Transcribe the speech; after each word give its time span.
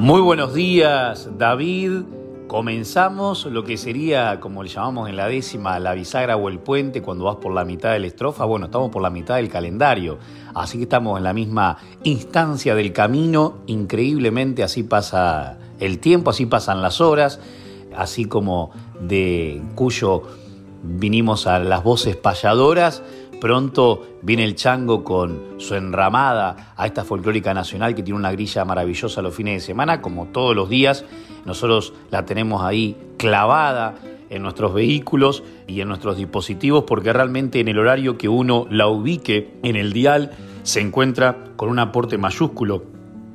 Muy 0.00 0.22
buenos 0.22 0.54
días, 0.54 1.28
David. 1.36 2.04
Comenzamos 2.46 3.44
lo 3.44 3.64
que 3.64 3.76
sería, 3.76 4.40
como 4.40 4.62
le 4.62 4.70
llamamos 4.70 5.10
en 5.10 5.16
la 5.16 5.28
décima, 5.28 5.78
la 5.78 5.92
bisagra 5.92 6.36
o 6.36 6.48
el 6.48 6.58
puente 6.58 7.02
cuando 7.02 7.24
vas 7.24 7.36
por 7.36 7.52
la 7.52 7.66
mitad 7.66 7.92
de 7.92 7.98
la 7.98 8.06
estrofa. 8.06 8.46
Bueno, 8.46 8.64
estamos 8.64 8.90
por 8.90 9.02
la 9.02 9.10
mitad 9.10 9.36
del 9.36 9.50
calendario, 9.50 10.16
así 10.54 10.78
que 10.78 10.84
estamos 10.84 11.18
en 11.18 11.24
la 11.24 11.34
misma 11.34 11.76
instancia 12.02 12.74
del 12.74 12.94
camino. 12.94 13.58
Increíblemente 13.66 14.62
así 14.62 14.84
pasa 14.84 15.58
el 15.78 15.98
tiempo, 15.98 16.30
así 16.30 16.46
pasan 16.46 16.80
las 16.80 17.02
horas, 17.02 17.38
así 17.94 18.24
como 18.24 18.70
de 19.02 19.60
cuyo 19.74 20.22
vinimos 20.82 21.46
a 21.46 21.58
las 21.58 21.84
voces 21.84 22.16
payadoras 22.16 23.02
Pronto 23.40 24.18
viene 24.20 24.44
el 24.44 24.54
chango 24.54 25.02
con 25.02 25.54
su 25.56 25.74
enramada 25.74 26.74
a 26.76 26.86
esta 26.86 27.04
folclórica 27.04 27.54
nacional 27.54 27.94
que 27.94 28.02
tiene 28.02 28.18
una 28.18 28.32
grilla 28.32 28.66
maravillosa 28.66 29.22
los 29.22 29.34
fines 29.34 29.54
de 29.54 29.66
semana, 29.66 30.02
como 30.02 30.26
todos 30.26 30.54
los 30.54 30.68
días. 30.68 31.06
Nosotros 31.46 31.94
la 32.10 32.26
tenemos 32.26 32.62
ahí 32.62 32.96
clavada 33.16 33.94
en 34.28 34.42
nuestros 34.42 34.74
vehículos 34.74 35.42
y 35.66 35.80
en 35.80 35.88
nuestros 35.88 36.18
dispositivos 36.18 36.84
porque 36.86 37.12
realmente 37.12 37.60
en 37.60 37.68
el 37.68 37.78
horario 37.78 38.18
que 38.18 38.28
uno 38.28 38.66
la 38.70 38.86
ubique 38.88 39.54
en 39.62 39.76
el 39.76 39.92
dial 39.92 40.32
se 40.62 40.80
encuentra 40.80 41.44
con 41.56 41.70
un 41.70 41.78
aporte 41.78 42.18
mayúsculo 42.18 42.84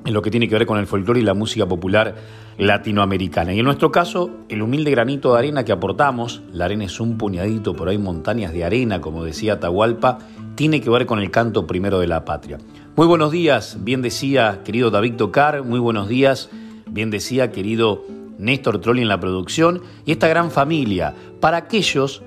en 0.06 0.14
lo 0.14 0.22
que 0.22 0.32
tiene 0.32 0.48
que 0.48 0.56
ver 0.56 0.68
con 0.68 0.78
el 0.78 0.86
folclore 0.88 1.20
y 1.20 1.24
la 1.24 1.34
música 1.34 1.66
popular 1.66 2.16
latinoamericana. 2.58 3.54
Y 3.54 3.60
en 3.60 3.66
nuestro 3.66 3.92
caso, 3.92 4.30
el 4.50 4.62
humilde 4.62 4.92
granito 4.92 5.34
de 5.34 5.40
arena 5.40 5.66
que 5.66 5.72
aportamos, 5.72 6.42
la 6.52 6.66
arena 6.66 6.86
es 6.86 7.00
un 7.00 7.18
puñadito, 7.18 7.76
pero 7.76 7.92
hay 7.92 7.98
montañas 7.98 8.54
de 8.54 8.64
arena, 8.64 9.02
como 9.02 9.24
decía 9.24 9.54
Atahualpa, 9.54 10.20
tiene 10.56 10.82
que 10.82 10.90
ver 10.90 11.06
con 11.06 11.20
el 11.20 11.32
canto 11.32 11.68
primero 11.68 12.00
de 12.00 12.08
la 12.08 12.26
patria. 12.26 12.60
Muy 12.96 13.08
buenos 13.08 13.32
días, 13.32 13.78
bien 13.82 14.02
decía 14.02 14.62
querido 14.64 14.90
David 14.90 15.16
Tocar, 15.16 15.64
muy 15.64 15.80
buenos 15.80 16.08
días, 16.08 16.50
bien 16.90 17.12
decía 17.12 17.52
querido 17.52 18.06
Néstor 18.38 18.80
Trolli 18.80 19.02
en 19.02 19.10
la 19.10 19.20
producción 19.20 19.82
y 20.06 20.14
esta 20.14 20.28
gran 20.28 20.52
familia, 20.52 21.14
para 21.42 21.58
aquellos 21.58 22.24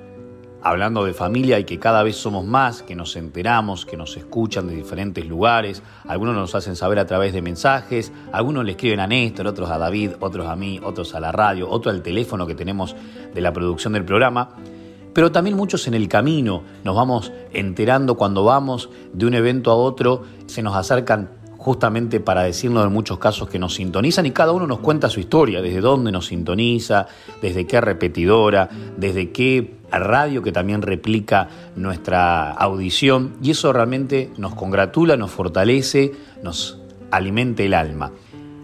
hablando 0.62 1.04
de 1.04 1.14
familia 1.14 1.58
y 1.58 1.64
que 1.64 1.78
cada 1.78 2.02
vez 2.02 2.16
somos 2.16 2.44
más, 2.44 2.82
que 2.82 2.94
nos 2.94 3.16
enteramos, 3.16 3.86
que 3.86 3.96
nos 3.96 4.16
escuchan 4.16 4.66
de 4.66 4.74
diferentes 4.74 5.26
lugares, 5.26 5.82
algunos 6.06 6.34
nos 6.34 6.54
hacen 6.54 6.76
saber 6.76 6.98
a 6.98 7.06
través 7.06 7.32
de 7.32 7.42
mensajes, 7.42 8.12
algunos 8.32 8.64
le 8.64 8.72
escriben 8.72 9.00
a 9.00 9.06
Néstor, 9.06 9.46
otros 9.46 9.70
a 9.70 9.78
David, 9.78 10.12
otros 10.20 10.46
a 10.46 10.56
mí, 10.56 10.80
otros 10.82 11.14
a 11.14 11.20
la 11.20 11.32
radio, 11.32 11.68
otro 11.68 11.90
al 11.90 12.02
teléfono 12.02 12.46
que 12.46 12.54
tenemos 12.54 12.96
de 13.34 13.40
la 13.40 13.52
producción 13.52 13.92
del 13.92 14.04
programa, 14.04 14.50
pero 15.14 15.32
también 15.32 15.56
muchos 15.56 15.86
en 15.88 15.94
el 15.94 16.08
camino 16.08 16.62
nos 16.84 16.94
vamos 16.94 17.32
enterando 17.52 18.16
cuando 18.16 18.44
vamos 18.44 18.90
de 19.12 19.26
un 19.26 19.34
evento 19.34 19.70
a 19.70 19.74
otro, 19.74 20.22
se 20.46 20.62
nos 20.62 20.76
acercan 20.76 21.30
justamente 21.56 22.20
para 22.20 22.42
decirnos 22.42 22.86
en 22.86 22.92
muchos 22.92 23.18
casos 23.18 23.48
que 23.48 23.58
nos 23.58 23.74
sintonizan 23.74 24.26
y 24.26 24.30
cada 24.30 24.52
uno 24.52 24.66
nos 24.66 24.78
cuenta 24.78 25.10
su 25.10 25.20
historia, 25.20 25.60
desde 25.60 25.80
dónde 25.80 26.12
nos 26.12 26.26
sintoniza, 26.26 27.06
desde 27.42 27.66
qué 27.66 27.80
repetidora, 27.80 28.68
desde 28.96 29.32
qué 29.32 29.77
radio 29.90 30.42
que 30.42 30.52
también 30.52 30.82
replica 30.82 31.48
nuestra 31.76 32.50
audición 32.50 33.34
y 33.42 33.52
eso 33.52 33.72
realmente 33.72 34.30
nos 34.36 34.54
congratula, 34.54 35.16
nos 35.16 35.30
fortalece, 35.30 36.12
nos 36.42 36.78
alimenta 37.10 37.62
el 37.62 37.74
alma. 37.74 38.12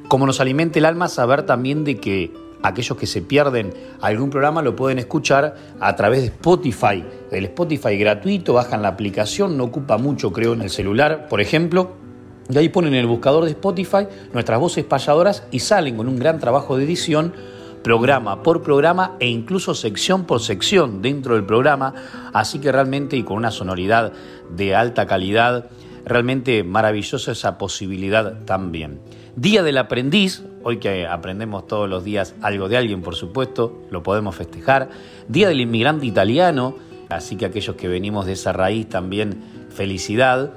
Como 0.09 0.27
nos 0.27 0.41
alimenta 0.41 0.79
el 0.79 0.85
alma 0.85 1.09
saber 1.09 1.45
también 1.45 1.85
de 1.85 1.97
que 1.97 2.33
aquellos 2.63 2.97
que 2.97 3.07
se 3.07 3.23
pierden 3.23 3.73
algún 4.01 4.31
programa 4.31 4.63
lo 4.63 4.75
pueden 4.75 4.99
escuchar 4.99 5.55
a 5.81 5.97
través 5.97 6.21
de 6.21 6.27
Spotify. 6.27 7.05
El 7.31 7.45
Spotify 7.47 7.97
gratuito, 7.97 8.55
bajan 8.55 8.83
la 8.83 8.89
aplicación, 8.89 9.57
no 9.57 9.65
ocupa 9.65 9.99
mucho 9.99 10.33
creo 10.33 10.55
en 10.55 10.63
el 10.63 10.71
celular, 10.71 11.29
por 11.29 11.41
ejemplo, 11.41 11.93
y 12.49 12.59
ahí 12.59 12.69
ponen 12.69 12.95
en 12.95 13.01
el 13.01 13.07
buscador 13.07 13.45
de 13.45 13.51
Spotify 13.51 14.07
nuestras 14.33 14.61
voces 14.61 14.85
payadoras 14.85 15.45
y 15.51 15.61
salen 15.61 15.97
con 15.97 16.09
un 16.09 16.19
gran 16.19 16.39
trabajo 16.39 16.77
de 16.77 16.85
edición, 16.85 17.33
programa 17.85 18.43
por 18.43 18.63
programa 18.63 19.15
e 19.21 19.29
incluso 19.29 19.75
sección 19.75 20.25
por 20.25 20.41
sección 20.41 21.03
dentro 21.03 21.35
del 21.35 21.45
programa. 21.45 21.95
Así 22.33 22.59
que 22.59 22.73
realmente 22.73 23.17
y 23.17 23.23
con 23.23 23.37
una 23.37 23.53
sonoridad 23.53 24.13
de 24.51 24.75
alta 24.75 25.07
calidad, 25.07 25.67
realmente 26.05 26.65
maravillosa 26.65 27.31
esa 27.31 27.59
posibilidad 27.59 28.45
también. 28.47 29.01
Día 29.37 29.63
del 29.63 29.79
aprendiz, 29.79 30.43
hoy 30.63 30.79
que 30.79 31.07
aprendemos 31.07 31.67
todos 31.67 31.89
los 31.89 32.05
días 32.05 32.35
algo 32.41 32.69
de 32.69 32.79
alguien, 32.79 33.03
por 33.03 33.17
supuesto, 33.17 33.83
lo 33.91 34.03
podemos 34.03 34.35
festejar. 34.35 34.89
Día 35.29 35.49
del 35.49 35.61
inmigrante 35.61 36.07
italiano, 36.07 36.77
así 37.11 37.37
que 37.37 37.45
aquellos 37.45 37.77
que 37.77 37.89
venimos 37.89 38.25
de 38.25 38.33
esa 38.33 38.53
raíz 38.53 38.89
también 38.89 39.43
felicidad. 39.69 40.55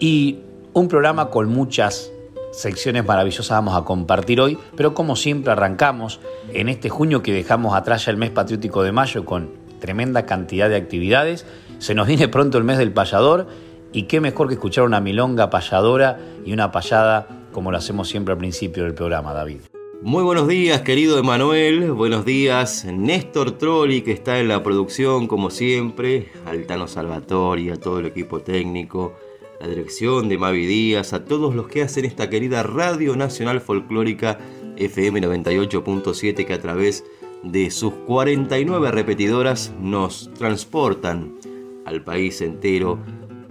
Y 0.00 0.40
un 0.72 0.88
programa 0.88 1.30
con 1.30 1.48
muchas 1.48 2.10
secciones 2.56 3.04
maravillosas 3.04 3.50
vamos 3.50 3.76
a 3.76 3.84
compartir 3.84 4.40
hoy, 4.40 4.58
pero 4.76 4.94
como 4.94 5.14
siempre 5.14 5.52
arrancamos 5.52 6.20
en 6.54 6.70
este 6.70 6.88
junio 6.88 7.22
que 7.22 7.32
dejamos 7.32 7.74
atrás 7.74 8.06
ya 8.06 8.12
el 8.12 8.16
mes 8.16 8.30
patriótico 8.30 8.82
de 8.82 8.92
mayo 8.92 9.26
con 9.26 9.50
tremenda 9.78 10.24
cantidad 10.24 10.70
de 10.70 10.76
actividades. 10.76 11.44
Se 11.78 11.94
nos 11.94 12.08
viene 12.08 12.28
pronto 12.28 12.56
el 12.56 12.64
mes 12.64 12.78
del 12.78 12.92
payador 12.92 13.46
y 13.92 14.04
qué 14.04 14.22
mejor 14.22 14.48
que 14.48 14.54
escuchar 14.54 14.84
una 14.84 15.00
milonga 15.00 15.50
payadora 15.50 16.18
y 16.46 16.54
una 16.54 16.72
payada 16.72 17.28
como 17.52 17.70
lo 17.70 17.76
hacemos 17.76 18.08
siempre 18.08 18.32
al 18.32 18.38
principio 18.38 18.84
del 18.84 18.94
programa, 18.94 19.34
David. 19.34 19.60
Muy 20.00 20.22
buenos 20.22 20.48
días, 20.48 20.80
querido 20.80 21.18
Emanuel. 21.18 21.92
Buenos 21.92 22.24
días, 22.24 22.86
Néstor 22.86 23.52
Trolli, 23.52 24.00
que 24.00 24.12
está 24.12 24.38
en 24.38 24.48
la 24.48 24.62
producción, 24.62 25.26
como 25.26 25.50
siempre. 25.50 26.32
Altano 26.46 26.88
Salvatori, 26.88 27.70
a 27.70 27.76
todo 27.76 27.98
el 27.98 28.06
equipo 28.06 28.40
técnico 28.40 29.14
la 29.60 29.68
dirección 29.68 30.28
de 30.28 30.38
Mavi 30.38 30.66
Díaz, 30.66 31.12
a 31.12 31.24
todos 31.24 31.54
los 31.54 31.68
que 31.68 31.82
hacen 31.82 32.04
esta 32.04 32.28
querida 32.28 32.62
Radio 32.62 33.16
Nacional 33.16 33.60
Folclórica 33.60 34.38
FM 34.76 35.20
98.7 35.22 36.46
que 36.46 36.52
a 36.52 36.60
través 36.60 37.04
de 37.42 37.70
sus 37.70 37.92
49 38.06 38.90
repetidoras 38.90 39.72
nos 39.80 40.30
transportan 40.34 41.36
al 41.84 42.02
país 42.02 42.40
entero 42.40 42.98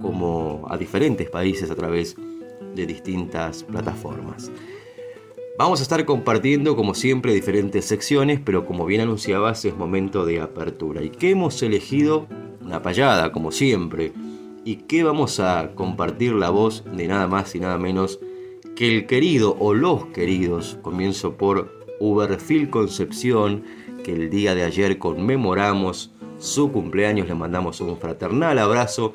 como 0.01 0.65
a 0.69 0.77
diferentes 0.77 1.29
países 1.29 1.71
a 1.71 1.75
través 1.75 2.15
de 2.75 2.85
distintas 2.85 3.63
plataformas. 3.63 4.51
Vamos 5.57 5.79
a 5.79 5.83
estar 5.83 6.03
compartiendo 6.03 6.75
como 6.75 6.93
siempre 6.93 7.33
diferentes 7.33 7.85
secciones, 7.85 8.41
pero 8.43 8.65
como 8.65 8.85
bien 8.85 9.01
anunciabas 9.01 9.63
es 9.63 9.75
momento 9.75 10.25
de 10.25 10.41
apertura. 10.41 11.01
¿Y 11.01 11.09
que 11.09 11.31
hemos 11.31 11.61
elegido? 11.63 12.27
Una 12.61 12.81
payada, 12.81 13.31
como 13.31 13.51
siempre 13.51 14.11
y 14.65 14.77
que 14.77 15.03
vamos 15.03 15.39
a 15.39 15.71
compartir 15.75 16.33
la 16.33 16.49
voz 16.49 16.83
de 16.91 17.07
nada 17.07 17.27
más 17.27 17.55
y 17.55 17.59
nada 17.59 17.77
menos 17.77 18.19
que 18.75 18.93
el 18.93 19.05
querido 19.05 19.55
o 19.59 19.73
los 19.73 20.07
queridos, 20.07 20.79
comienzo 20.81 21.37
por 21.37 21.71
Uberfil 21.99 22.69
Concepción, 22.69 23.63
que 24.03 24.11
el 24.11 24.29
día 24.29 24.55
de 24.55 24.63
ayer 24.63 24.97
conmemoramos 24.97 26.11
su 26.39 26.71
cumpleaños, 26.71 27.27
le 27.27 27.35
mandamos 27.35 27.79
un 27.79 27.95
fraternal 27.97 28.57
abrazo 28.59 29.13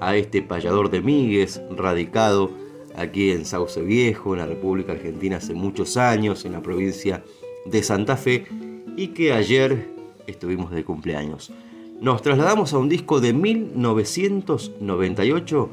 a 0.00 0.16
este 0.16 0.42
payador 0.42 0.90
de 0.90 1.02
Migues, 1.02 1.60
radicado 1.70 2.50
aquí 2.96 3.30
en 3.30 3.44
Sauce 3.44 3.80
Viejo, 3.82 4.32
en 4.32 4.40
la 4.40 4.46
República 4.46 4.92
Argentina 4.92 5.36
hace 5.36 5.54
muchos 5.54 5.96
años, 5.98 6.44
en 6.46 6.52
la 6.52 6.62
provincia 6.62 7.22
de 7.66 7.82
Santa 7.82 8.16
Fe, 8.16 8.46
y 8.96 9.08
que 9.08 9.34
ayer 9.34 9.88
estuvimos 10.26 10.70
de 10.70 10.84
cumpleaños 10.84 11.52
nos 12.00 12.22
trasladamos 12.22 12.72
a 12.72 12.78
un 12.78 12.88
disco 12.88 13.20
de 13.20 13.32
1998 13.32 15.70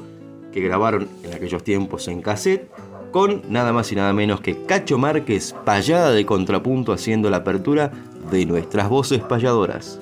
que 0.52 0.60
grabaron 0.60 1.08
en 1.22 1.34
aquellos 1.34 1.64
tiempos 1.64 2.06
en 2.08 2.22
cassette 2.22 2.70
con 3.10 3.42
nada 3.48 3.72
más 3.72 3.90
y 3.92 3.94
nada 3.94 4.12
menos 4.12 4.40
que 4.40 4.64
Cacho 4.64 4.98
Márquez, 4.98 5.54
payada 5.64 6.10
de 6.10 6.26
contrapunto 6.26 6.92
haciendo 6.92 7.30
la 7.30 7.36
apertura 7.38 7.92
de 8.30 8.44
nuestras 8.44 8.88
voces 8.88 9.20
payadoras. 9.20 10.00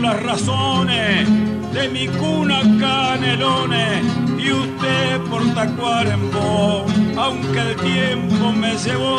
Las 0.00 0.22
razones 0.22 1.28
de 1.72 1.88
mi 1.88 2.06
cuna 2.06 2.60
canelones 2.78 4.04
y 4.38 4.52
usted 4.52 5.20
por 5.30 5.42
Tacuarembó, 5.54 6.86
aunque 7.16 7.60
el 7.60 7.76
tiempo 7.76 8.52
me 8.52 8.76
llevó 8.76 9.18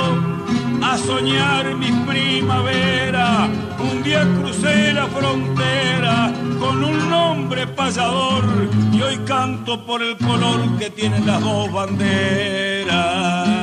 a 0.83 0.97
soñar 0.97 1.75
mi 1.75 1.91
primavera. 2.07 3.49
Un 3.79 4.03
día 4.03 4.25
crucé 4.39 4.93
la 4.93 5.07
frontera 5.07 6.31
con 6.59 6.83
un 6.83 7.09
nombre 7.09 7.67
payador 7.67 8.69
y 8.93 9.01
hoy 9.01 9.17
canto 9.25 9.83
por 9.85 10.01
el 10.01 10.17
color 10.17 10.77
que 10.77 10.89
tienen 10.89 11.25
las 11.25 11.41
dos 11.41 11.71
banderas. 11.71 13.56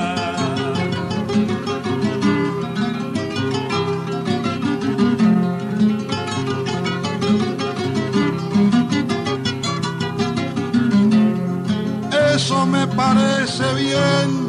Me 12.87 12.95
parece 12.95 13.65
bien 13.75 14.47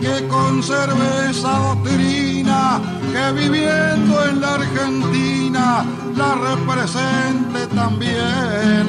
que 0.00 0.26
conserve 0.28 1.30
esa 1.30 1.58
doctrina, 1.58 2.80
que 3.12 3.32
viviendo 3.32 4.24
en 4.24 4.40
la 4.40 4.54
Argentina 4.54 5.84
la 6.16 6.34
represente 6.34 7.66
también. 7.74 8.88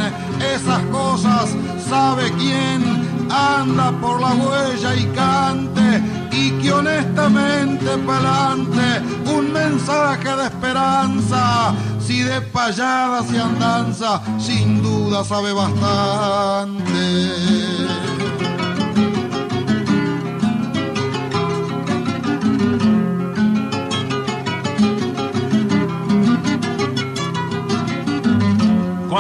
Esas 0.55 0.81
cosas 0.91 1.55
sabe 1.87 2.31
quién 2.33 3.27
anda 3.29 3.91
por 4.01 4.21
la 4.21 4.33
huella 4.33 4.95
y 4.95 5.05
cante 5.15 6.01
y 6.31 6.51
que 6.59 6.71
honestamente 6.71 7.89
pelante 7.97 9.01
un 9.25 9.53
mensaje 9.53 10.35
de 10.35 10.43
esperanza. 10.45 11.75
Si 11.99 12.21
de 12.23 12.41
payadas 12.41 13.31
y 13.31 13.37
andanza, 13.37 14.21
sin 14.39 14.81
duda 14.81 15.23
sabe 15.23 15.53
bastante. 15.53 16.89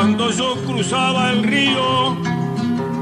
Cuando 0.01 0.31
yo 0.31 0.55
cruzaba 0.65 1.29
el 1.31 1.43
río 1.43 2.15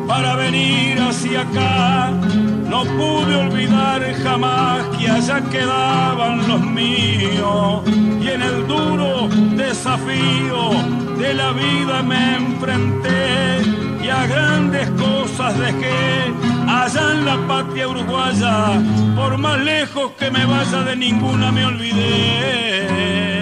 para 0.08 0.36
venir 0.36 1.00
hacia 1.00 1.42
acá, 1.42 2.10
no 2.10 2.86
pude 2.86 3.36
olvidar 3.36 4.02
jamás 4.24 4.84
que 4.98 5.08
allá 5.08 5.42
quedaban 5.42 6.48
los 6.48 6.60
míos. 6.60 7.84
Y 8.20 8.28
en 8.30 8.42
el 8.42 8.66
duro 8.66 9.28
desafío 9.56 10.72
de 11.20 11.36
la 11.36 11.52
vida 11.52 12.02
me 12.02 12.38
enfrenté 12.38 13.62
y 14.04 14.10
a 14.10 14.26
grandes 14.26 14.90
cosas 14.90 15.56
dejé 15.60 16.34
allá 16.68 17.12
en 17.12 17.26
la 17.26 17.38
patria 17.48 17.90
uruguaya. 17.90 18.82
Por 19.16 19.38
más 19.38 19.60
lejos 19.60 20.14
que 20.18 20.32
me 20.32 20.44
vaya 20.48 20.82
de 20.82 20.96
ninguna 20.96 21.52
me 21.52 21.64
olvidé 21.64 23.37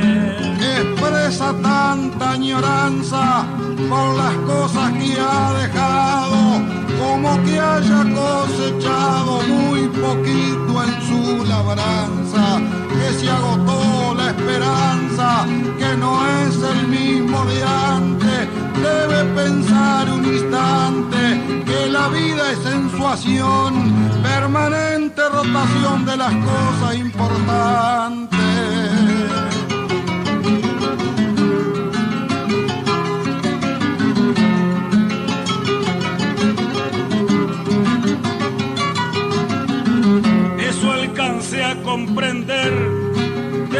expresa 1.25 1.53
tanta 1.61 2.31
añoranza 2.31 3.45
por 3.89 4.15
las 4.15 4.35
cosas 4.45 4.91
que 4.93 5.17
ha 5.19 5.53
dejado, 5.53 6.61
como 7.01 7.43
que 7.43 7.59
haya 7.59 8.03
cosechado 8.13 9.41
muy 9.47 9.87
poquito 9.87 10.83
en 10.83 10.93
su 11.07 11.45
labranza, 11.45 12.61
que 12.89 13.19
se 13.19 13.29
agotó 13.29 14.13
la 14.15 14.27
esperanza, 14.29 15.47
que 15.79 15.97
no 15.97 16.13
es 16.41 16.55
el 16.61 16.87
mismo 16.89 17.43
de 17.45 17.63
antes, 17.63 18.47
debe 18.83 19.23
pensar 19.33 20.11
un 20.11 20.25
instante 20.25 21.63
que 21.65 21.87
la 21.89 22.07
vida 22.09 22.51
es 22.51 22.59
sensuación, 22.59 24.21
permanente 24.21 25.21
rotación 25.29 26.05
de 26.05 26.17
las 26.17 26.33
cosas 26.33 26.95
importantes. 26.97 28.24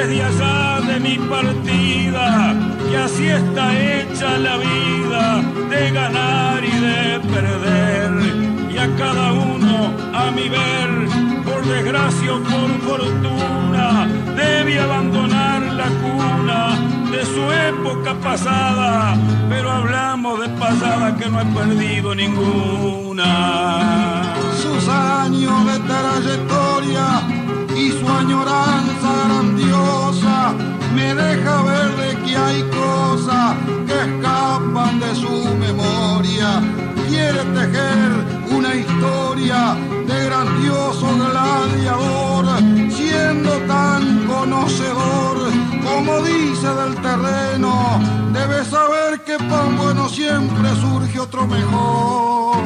Desde 0.08 0.94
de 0.94 1.00
mi 1.00 1.18
partida 1.18 2.54
que 2.88 2.98
así 2.98 3.26
está 3.26 3.74
hecha 3.74 4.38
la 4.38 4.58
vida 4.58 5.42
de 5.70 5.92
ganar 5.92 6.64
y 6.64 6.80
de 6.88 7.20
perder. 7.34 8.12
Y 8.72 8.78
a 8.78 8.88
cada 8.98 9.34
uno 9.34 9.92
a 10.14 10.30
mi 10.30 10.48
ver 10.48 11.08
por 11.44 11.66
desgracia 11.66 12.36
o 12.36 12.40
por 12.40 12.70
fortuna 12.88 14.08
debe 14.36 14.80
abandonar 14.80 15.62
la 15.74 15.90
cuna 16.04 16.78
de 17.10 17.26
su 17.26 17.52
época 17.52 18.14
pasada. 18.16 19.18
Pero 19.50 19.72
hablamos 19.72 20.40
de 20.40 20.50
pasada 20.50 21.16
que 21.18 21.30
no 21.30 21.42
he 21.42 21.46
perdido 21.46 22.14
ninguna. 22.14 23.26
Sus 24.62 24.88
años 24.88 25.66
de 25.66 25.80
trayectoria 25.80 27.46
y 27.76 27.92
su 27.92 28.08
añoranza 28.08 29.10
grandiosa 29.28 30.54
me 30.96 31.14
deja 31.14 31.64
verle 31.64 32.18
que 32.26 32.38
hay 32.38 32.62
cosas 32.64 33.56
que 33.86 33.94
escapan 33.94 35.00
de 35.00 35.16
su 35.16 35.56
memoria. 35.56 36.62
Quiere 37.10 37.44
tejer 37.60 38.12
una 38.52 38.74
historia 38.76 39.76
de 40.08 40.26
grandioso 40.26 41.08
gladiador, 41.16 42.46
siendo 42.90 43.52
tan 43.68 44.26
conocedor 44.26 45.36
como 45.86 46.22
dice 46.22 46.68
del 46.68 46.96
terreno, 46.96 48.00
debe 48.34 48.66
saber 48.66 49.22
que 49.22 49.38
pan 49.38 49.78
bueno 49.78 50.10
siempre 50.10 50.70
surge 50.82 51.20
otro 51.20 51.48
mejor. 51.48 52.58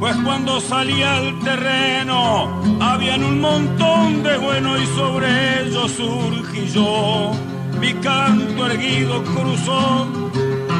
Pues 0.00 0.16
cuando 0.24 0.60
salí 0.60 1.00
al 1.00 1.38
terreno 1.44 2.60
habían 2.80 3.22
un 3.22 3.40
montón 3.40 4.24
de 4.24 4.36
bueno 4.36 4.76
y 4.76 4.86
sobre 4.86 5.62
ellos 5.62 5.92
surgí 5.92 6.66
yo. 6.74 7.30
Mi 7.78 7.94
canto 7.94 8.66
erguido 8.66 9.22
cruzó 9.22 10.08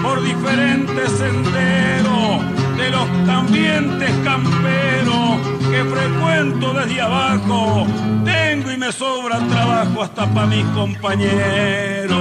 por 0.03 0.21
diferentes 0.25 1.13
senderos 1.13 2.43
de 2.77 2.91
los 2.91 3.07
cambientes 3.27 4.11
camperos 4.25 5.39
que 5.71 5.85
frecuento 5.85 6.75
desde 6.75 7.01
abajo. 7.01 7.87
Tengo 8.25 8.73
y 8.73 8.77
me 8.77 8.91
sobra 8.91 9.39
trabajo 9.39 10.03
hasta 10.03 10.27
para 10.27 10.49
mis 10.49 10.65
compañeros. 10.67 12.21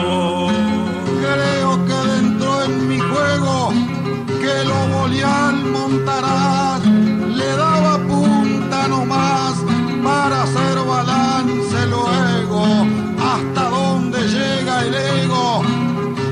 Montarás, 5.71 6.85
le 6.85 7.47
daba 7.55 7.97
punta 7.97 8.87
nomás 8.87 9.55
para 10.03 10.43
hacer 10.43 10.79
balance 10.85 11.85
luego, 11.87 12.63
hasta 13.19 13.69
donde 13.69 14.19
llega 14.19 14.81
el 14.81 14.93
ego, 14.93 15.63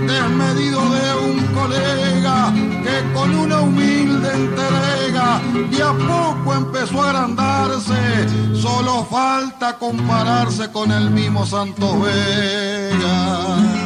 desmedido 0.05 0.81
de 0.89 1.07
un 1.29 1.47
colega 1.55 2.53
que 2.83 3.13
con 3.13 3.35
una 3.35 3.61
humilde 3.61 4.31
entrega 4.33 5.41
y 5.71 5.81
a 5.81 5.93
poco 5.93 6.53
empezó 6.53 7.01
a 7.01 7.09
agrandarse, 7.09 8.27
solo 8.53 9.05
falta 9.05 9.77
compararse 9.77 10.71
con 10.71 10.91
el 10.91 11.09
mismo 11.09 11.45
Santos 11.45 12.01
Vega. 12.01 13.76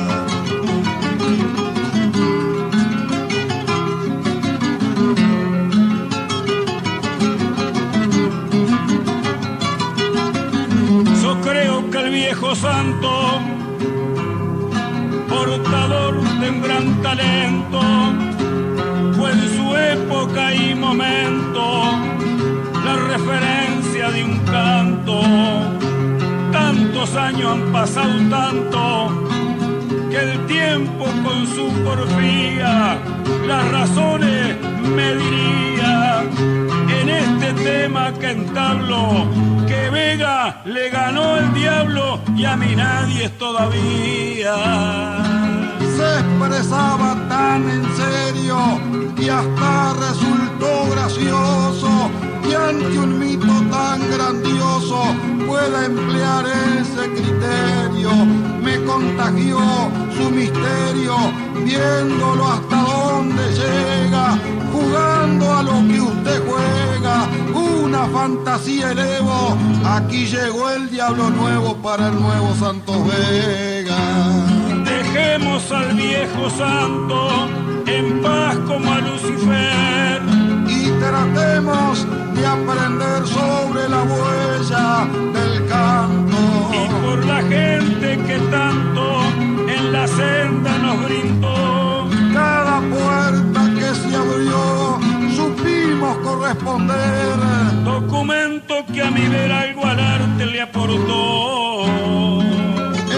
Santo, 12.55 13.39
portador 15.29 16.21
de 16.39 16.49
un 16.49 16.61
gran 16.61 17.01
talento, 17.01 17.81
fue 19.13 19.31
en 19.31 19.39
su 19.55 19.75
época 19.75 20.53
y 20.53 20.75
momento 20.75 21.61
la 22.83 22.95
referencia 23.07 24.11
de 24.11 24.23
un 24.25 24.39
canto. 24.39 25.21
Tantos 26.51 27.15
años 27.15 27.53
han 27.53 27.71
pasado 27.71 28.13
tanto 28.29 29.27
que 30.09 30.17
el 30.17 30.45
tiempo 30.47 31.05
con 31.23 31.47
su 31.47 31.67
porfía 31.83 32.99
las 33.47 33.71
razones 33.71 34.57
me 34.95 35.15
diría 35.15 36.23
en 36.99 37.09
este 37.09 37.50
tema 37.63 38.13
que 38.19 38.31
entablo 38.31 39.27
que 39.67 39.89
Vega 39.89 40.61
le 40.65 40.89
ganó 40.89 41.37
el 41.37 41.53
diablo 41.53 42.19
y 42.35 42.45
a 42.45 42.55
mí 42.55 42.75
nadie 42.75 43.25
es 43.25 43.37
todavía. 43.37 44.55
Se 45.79 46.19
expresaba 46.19 47.15
tan 47.29 47.69
en 47.69 47.85
serio 47.95 48.57
y 49.17 49.29
hasta 49.29 49.93
resultó 49.93 50.89
gracioso 50.91 52.09
y 52.49 52.53
ante 52.53 52.99
un 52.99 53.19
mito 53.19 53.53
tan 53.69 53.99
grandioso 54.09 55.03
pueda 55.47 55.85
emplear 55.85 56.45
ese 56.79 57.09
criterio. 57.11 58.11
Me 58.63 58.81
contagió 58.83 59.59
su 60.17 60.29
misterio, 60.31 61.15
viéndolo 61.63 62.47
hasta 62.47 62.77
dónde 62.81 63.43
llega, 63.53 64.37
jugando 64.71 65.53
a 65.53 65.63
lo 65.63 65.87
que 65.87 66.01
usted 66.01 66.41
juega, 66.47 67.27
una 67.91 68.07
fantasía 68.07 68.91
elevo. 68.91 69.57
Aquí 69.85 70.25
llegó 70.25 70.69
el 70.69 70.89
diablo 70.89 71.29
nuevo 71.29 71.75
para 71.75 72.07
el 72.07 72.21
nuevo 72.21 72.55
Santos 72.55 72.95
Vega. 73.05 73.97
Dejemos 74.85 75.69
al 75.73 75.93
viejo 75.95 76.49
santo 76.51 77.49
en 77.85 78.21
paz 78.21 78.57
como 78.65 78.93
a 78.93 78.99
Lucifer 78.99 80.21
y 80.69 80.89
tratemos 81.01 82.07
de 82.33 82.47
aprender 82.47 83.27
sobre 83.27 83.89
la 83.89 84.03
huella 84.03 85.07
del 85.33 85.67
canto. 85.67 86.39
Y 86.71 87.05
por 87.05 87.25
la 87.25 87.41
gente 87.41 88.07
que 88.25 88.37
tanto 88.49 89.21
en 89.67 89.91
la 89.91 90.07
senda 90.07 90.77
nos 90.77 91.03
brindó. 91.03 91.70
Corresponder. 96.31 97.35
Documento 97.83 98.85
que 98.93 99.01
a 99.01 99.11
mi 99.11 99.27
ver 99.27 99.51
algo 99.51 99.85
al 99.85 99.99
arte 99.99 100.45
le 100.45 100.61
aportó. 100.61 101.85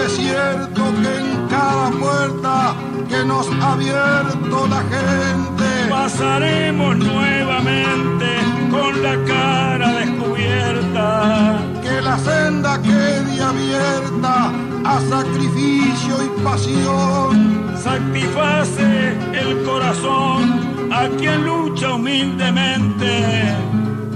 Es 0.04 0.12
cierto 0.16 0.82
que 1.00 1.12
en 1.20 1.48
cada 1.48 1.90
puerta 1.90 2.74
que 3.08 3.24
nos 3.24 3.46
ha 3.60 3.72
abierto 3.72 4.66
la 4.66 4.82
gente 4.94 5.66
pasaremos 5.88 6.96
nuevamente 6.96 8.26
con 8.70 9.02
la 9.02 9.16
cara 9.24 9.88
descubierta. 10.00 11.73
La 12.14 12.20
senda 12.20 12.80
quede 12.80 13.42
abierta 13.42 14.52
a 14.84 15.00
sacrificio 15.10 16.14
y 16.22 16.28
pasión. 16.44 17.74
Satisface 17.76 19.16
el 19.32 19.64
corazón 19.64 20.92
a 20.92 21.08
quien 21.18 21.44
lucha 21.44 21.94
humildemente. 21.94 23.52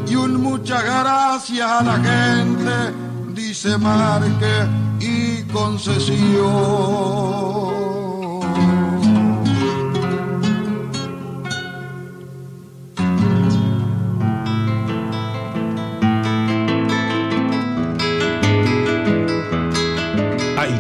Y 0.07 0.15
un 0.15 0.41
muchas 0.41 0.85
gracias 0.85 1.69
a 1.69 1.83
la 1.83 1.97
gente, 1.97 2.95
dice 3.35 3.77
Marque 3.77 4.69
y 5.01 5.43
concesión. 5.53 6.19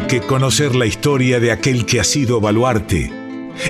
Que 0.08 0.20
conocer 0.22 0.74
la 0.74 0.86
historia 0.86 1.38
de 1.38 1.52
aquel 1.52 1.84
que 1.84 2.00
ha 2.00 2.04
sido 2.04 2.40
baluarte. 2.40 3.12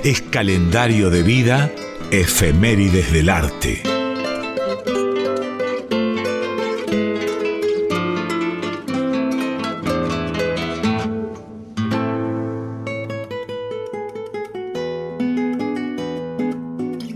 Es 0.05 0.21
calendario 0.21 1.09
de 1.09 1.21
vida, 1.21 1.69
efemérides 2.11 3.11
del 3.11 3.27
arte. 3.29 3.83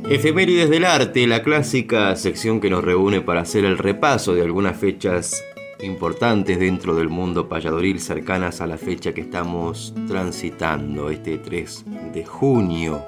Efemérides 0.10 0.70
del 0.70 0.84
arte, 0.84 1.25
la 1.27 1.44
clásica 1.44 2.13
sección 2.18 2.60
que 2.60 2.70
nos 2.70 2.84
reúne 2.84 3.22
para 3.22 3.42
hacer 3.42 3.63
el 3.63 3.77
repaso 3.77 4.36
de 4.36 4.42
algunas 4.42 4.77
fechas 4.77 5.42
importantes 5.84 6.60
dentro 6.60 6.96
del 6.96 7.10
mundo 7.10 7.48
payadoril 7.48 8.00
cercanas 8.00 8.62
a 8.62 8.68
la 8.68 8.78
fecha 8.78 9.13
que 9.13 9.22
estamos 9.22 9.94
transitando, 10.08 11.10
este 11.10 11.38
3 11.38 11.86
de 12.13 12.25
junio, 12.25 13.04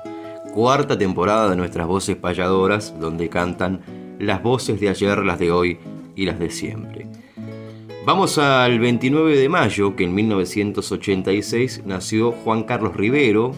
cuarta 0.54 0.98
temporada 0.98 1.50
de 1.50 1.56
nuestras 1.56 1.88
voces 1.88 2.16
payadoras, 2.16 3.00
donde 3.00 3.30
cantan 3.30 3.82
las 4.20 4.44
voces 4.44 4.80
de 4.80 4.90
ayer, 4.90 5.20
las 5.20 5.40
de 5.40 5.52
hoy 5.52 5.78
y 6.16 6.26
las 6.26 6.40
de 6.40 6.50
siempre. 6.50 7.08
Vamos 8.06 8.38
al 8.38 8.80
29 8.80 9.38
de 9.38 9.50
mayo, 9.50 9.96
que 9.96 10.04
en 10.04 10.14
1986 10.14 11.84
nació 11.86 12.32
Juan 12.32 12.64
Carlos 12.64 12.96
Rivero, 12.96 13.54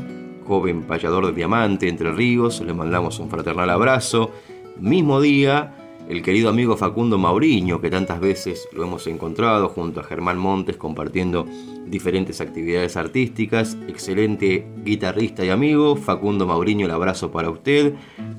joven 0.45 0.83
payador 0.83 1.25
de 1.25 1.33
diamante 1.33 1.89
entre 1.89 2.13
ríos, 2.13 2.61
le 2.61 2.73
mandamos 2.73 3.19
un 3.19 3.29
fraternal 3.29 3.69
abrazo. 3.69 4.31
Mismo 4.79 5.19
día, 5.19 5.86
el 6.09 6.21
querido 6.21 6.49
amigo 6.49 6.77
Facundo 6.77 7.17
Mauriño, 7.17 7.81
que 7.81 7.89
tantas 7.89 8.19
veces 8.19 8.67
lo 8.71 8.83
hemos 8.83 9.05
encontrado 9.07 9.67
junto 9.67 9.99
a 9.99 10.03
Germán 10.03 10.37
Montes 10.37 10.77
compartiendo 10.77 11.45
diferentes 11.85 12.39
actividades 12.39 12.95
artísticas, 12.95 13.77
excelente 13.87 14.65
guitarrista 14.85 15.43
y 15.43 15.49
amigo, 15.49 15.97
Facundo 15.97 16.47
Mauriño, 16.47 16.85
el 16.85 16.91
abrazo 16.91 17.31
para 17.31 17.49
usted. 17.49 17.93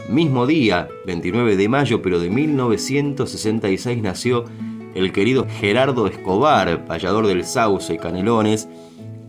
Mismo 0.09 0.47
día, 0.47 0.89
29 1.07 1.57
de 1.57 1.69
mayo, 1.69 2.01
pero 2.01 2.19
de 2.19 2.31
1966 2.31 4.03
nació 4.03 4.45
el 4.95 5.13
querido 5.13 5.47
Gerardo 5.61 6.07
Escobar, 6.07 6.87
payador 6.87 7.27
del 7.27 7.45
Sauce 7.45 7.93
y 7.93 7.99
Canelones, 7.99 8.67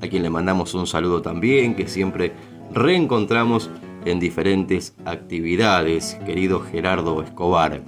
a 0.01 0.07
quien 0.07 0.23
le 0.23 0.29
mandamos 0.29 0.73
un 0.73 0.87
saludo 0.87 1.21
también, 1.21 1.75
que 1.75 1.87
siempre 1.87 2.31
reencontramos 2.71 3.69
en 4.05 4.21
diferentes 4.21 4.95
actividades, 5.03 6.17
querido 6.25 6.61
Gerardo 6.61 7.21
Escobar. 7.21 7.81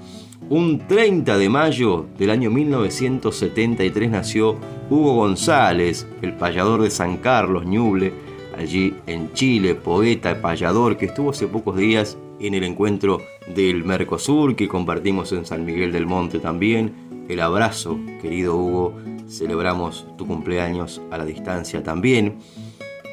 Un 0.51 0.86
30 0.86 1.38
de 1.38 1.48
mayo 1.48 2.08
del 2.17 2.29
año 2.29 2.51
1973 2.51 4.12
nació 4.12 4.58
Hugo 4.89 5.15
González, 5.15 6.05
el 6.22 6.34
payador 6.34 6.81
de 6.81 6.89
San 6.89 7.15
Carlos, 7.20 7.65
Ñuble, 7.65 8.12
allí 8.58 8.93
en 9.08 9.31
Chile, 9.31 9.75
poeta, 9.75 10.41
payador, 10.41 10.98
que 10.98 11.05
estuvo 11.05 11.29
hace 11.29 11.48
pocos 11.48 11.77
días 11.77 12.17
en 12.41 12.53
el 12.53 12.65
encuentro 12.65 13.22
del 13.55 13.86
Mercosur 13.86 14.58
que 14.58 14.67
compartimos 14.67 15.31
en 15.31 15.46
San 15.46 15.63
Miguel 15.63 15.93
del 15.93 16.05
Monte 16.05 16.39
también. 16.39 17.25
El 17.29 17.39
abrazo, 17.39 17.98
querido 18.22 18.58
Hugo, 18.58 18.96
celebramos 19.29 20.05
tu 20.17 20.27
cumpleaños 20.27 21.01
a 21.12 21.17
la 21.17 21.24
distancia 21.24 21.81
también. 21.81 22.39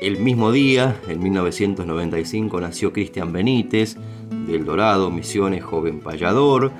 El 0.01 0.19
mismo 0.19 0.51
día, 0.51 1.01
en 1.07 1.23
1995, 1.23 2.61
nació 2.61 2.93
Cristian 2.93 3.33
Benítez, 3.33 3.97
del 4.49 4.65
Dorado, 4.65 5.11
Misiones, 5.11 5.63
joven 5.63 6.01
payador. 6.01 6.73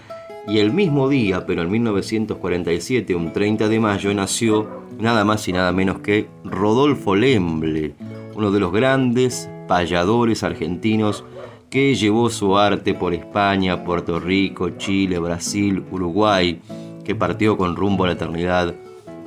Y 0.49 0.61
el 0.61 0.73
mismo 0.73 1.11
día, 1.11 1.45
pero 1.45 1.61
en 1.61 1.71
1947, 1.71 3.15
un 3.15 3.35
30 3.35 3.69
de 3.69 3.81
mayo, 3.81 4.15
nació 4.15 4.67
nada 4.99 5.23
más 5.23 5.47
y 5.47 5.53
nada 5.53 5.73
menos 5.73 5.99
que 5.99 6.27
Rodolfo 6.43 7.15
Lemble, 7.15 7.95
uno 8.35 8.51
de 8.51 8.59
los 8.59 8.73
grandes 8.73 9.51
payadores 9.69 10.43
argentinos 10.43 11.23
que 11.69 11.95
llevó 11.95 12.31
su 12.31 12.57
arte 12.57 12.95
por 12.95 13.13
España, 13.13 13.85
Puerto 13.85 14.19
Rico, 14.19 14.71
Chile, 14.79 15.19
Brasil, 15.19 15.85
Uruguay, 15.91 16.63
que 17.05 17.15
partió 17.15 17.59
con 17.59 17.77
rumbo 17.77 18.05
a 18.05 18.07
la 18.07 18.13
eternidad 18.15 18.75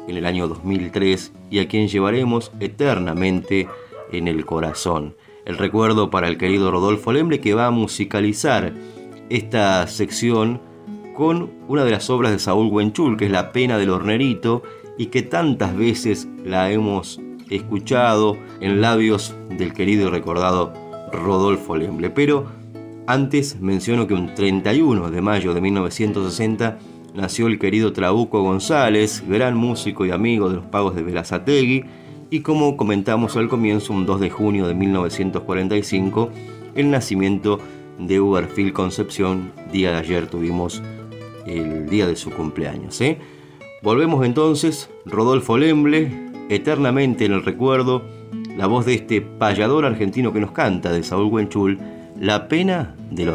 en 0.08 0.18
el 0.18 0.26
año 0.26 0.48
2003 0.48 1.34
y 1.52 1.60
a 1.60 1.68
quien 1.68 1.88
llevaremos 1.88 2.52
eternamente 2.60 3.68
en 4.12 4.28
el 4.28 4.44
corazón. 4.44 5.16
El 5.46 5.60
recuerdo 5.60 6.10
para 6.10 6.28
el 6.28 6.40
querido 6.40 6.72
Rodolfo 6.72 7.14
Lemble 7.14 7.40
que 7.40 7.54
va 7.54 7.68
a 7.68 7.72
musicalizar 7.72 8.74
esta 9.30 9.86
sección 9.86 10.71
con 11.22 11.52
una 11.68 11.86
de 11.86 11.92
las 11.92 12.10
obras 12.10 12.32
de 12.32 12.40
Saúl 12.40 12.72
Huenchul, 12.72 13.16
que 13.16 13.26
es 13.26 13.32
La 13.32 13.52
pena 13.52 13.78
del 13.78 13.92
hornerito, 13.92 14.64
y 14.98 15.06
que 15.06 15.22
tantas 15.22 15.78
veces 15.78 16.28
la 16.44 16.72
hemos 16.72 17.22
escuchado 17.52 18.38
en 18.60 18.82
labios 18.82 19.36
del 19.56 19.72
querido 19.72 20.08
y 20.08 20.10
recordado 20.10 20.74
Rodolfo 21.14 21.76
Lemble. 21.76 22.10
Pero 22.10 22.48
antes 23.06 23.62
menciono 23.62 24.08
que 24.08 24.16
un 24.16 24.34
31 24.34 25.12
de 25.12 25.22
mayo 25.22 25.54
de 25.54 25.62
1960 25.62 26.80
nació 27.14 27.46
el 27.46 27.60
querido 27.60 27.94
Trabuco 27.94 28.42
González, 28.42 29.24
gran 29.28 29.56
músico 29.56 30.08
y 30.08 30.10
amigo 30.10 30.50
de 30.50 30.56
los 30.56 30.66
pagos 30.66 30.96
de 30.96 31.04
Verazategui, 31.04 31.84
y 32.32 32.40
como 32.40 32.76
comentamos 32.76 33.38
al 33.38 33.48
comienzo, 33.48 33.94
un 33.94 34.08
2 34.08 34.22
de 34.22 34.32
junio 34.32 34.66
de 34.68 34.74
1945, 34.74 36.32
el 36.74 36.90
nacimiento 36.90 37.60
de 38.00 38.20
Uberfield 38.20 38.74
Concepción, 38.74 39.52
día 39.72 39.92
de 39.92 39.98
ayer 39.98 40.26
tuvimos 40.26 40.82
el 41.46 41.90
día 41.90 42.08
de 42.08 42.16
su 42.16 42.32
cumpleaños. 42.32 43.00
¿eh? 43.02 43.20
Volvemos 43.82 44.26
entonces, 44.26 44.90
Rodolfo 45.06 45.58
Lemble, 45.58 46.12
eternamente 46.50 47.26
en 47.26 47.34
el 47.34 47.44
recuerdo, 47.44 48.04
la 48.58 48.68
voz 48.68 48.86
de 48.86 48.96
este 48.96 49.22
payador 49.22 49.86
argentino 49.86 50.34
que 50.34 50.40
nos 50.40 50.52
canta, 50.52 50.92
de 50.92 51.04
Saúl 51.04 51.32
Huenchul, 51.32 51.80
La 52.20 52.48
pena 52.48 52.96
del 53.10 53.30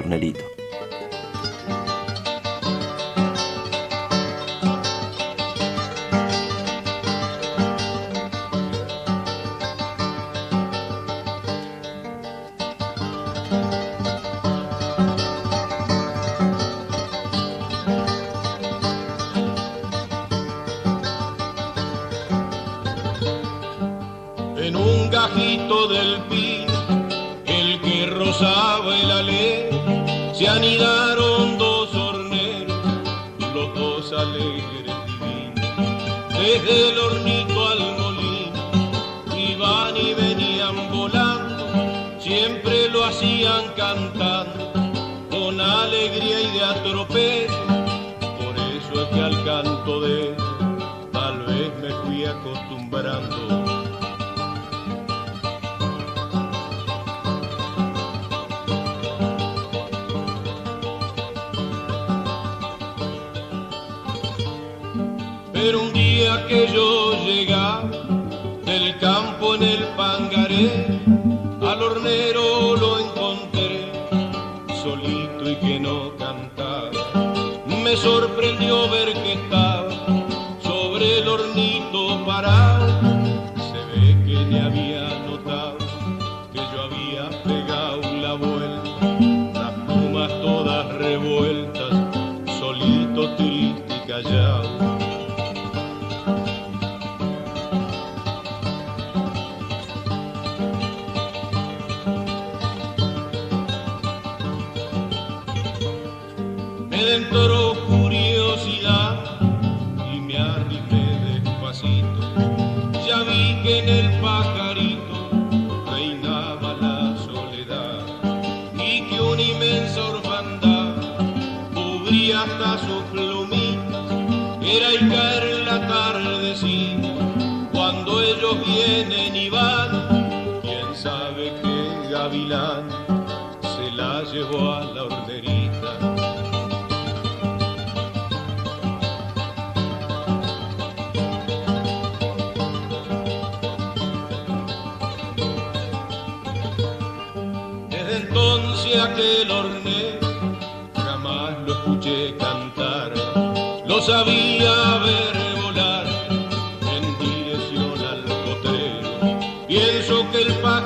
Canto 49.47 50.01
de 50.01 50.35
tal 51.13 51.39
vez 51.47 51.71
me 51.81 51.91
fui 52.03 52.25
acostumbrando. 52.25 53.37
Pero 65.53 65.81
un 65.81 65.93
día 65.93 66.45
que 66.49 66.67
yo 66.75 67.13
llegaba 67.25 67.89
del 68.65 68.99
campo 68.99 69.55
en 69.55 69.63
el 69.63 69.85
pangaré, 69.97 71.01
al 71.63 71.83
hornero 71.85 72.75
lo 72.75 72.99
encontré, 72.99 73.93
solito 74.83 75.49
y 75.49 75.55
que 75.55 75.79
no 75.79 76.17
cantaba. 76.17 76.91
Me 77.85 77.97
sorprendió 77.97 78.91
ver 78.91 79.13
que 79.13 79.36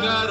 got 0.00 0.29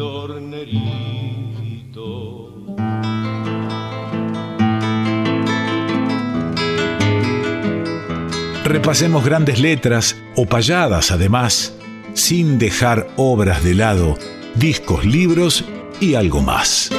hornerito. 0.00 1.48
Repasemos 8.64 9.24
grandes 9.24 9.58
letras 9.58 10.14
o 10.36 10.44
payadas 10.44 11.10
además, 11.10 11.74
sin 12.12 12.58
dejar 12.58 13.08
obras 13.16 13.64
de 13.64 13.74
lado, 13.74 14.18
discos, 14.54 15.06
libros 15.06 15.64
y 16.00 16.14
algo 16.14 16.42
más. 16.42 16.90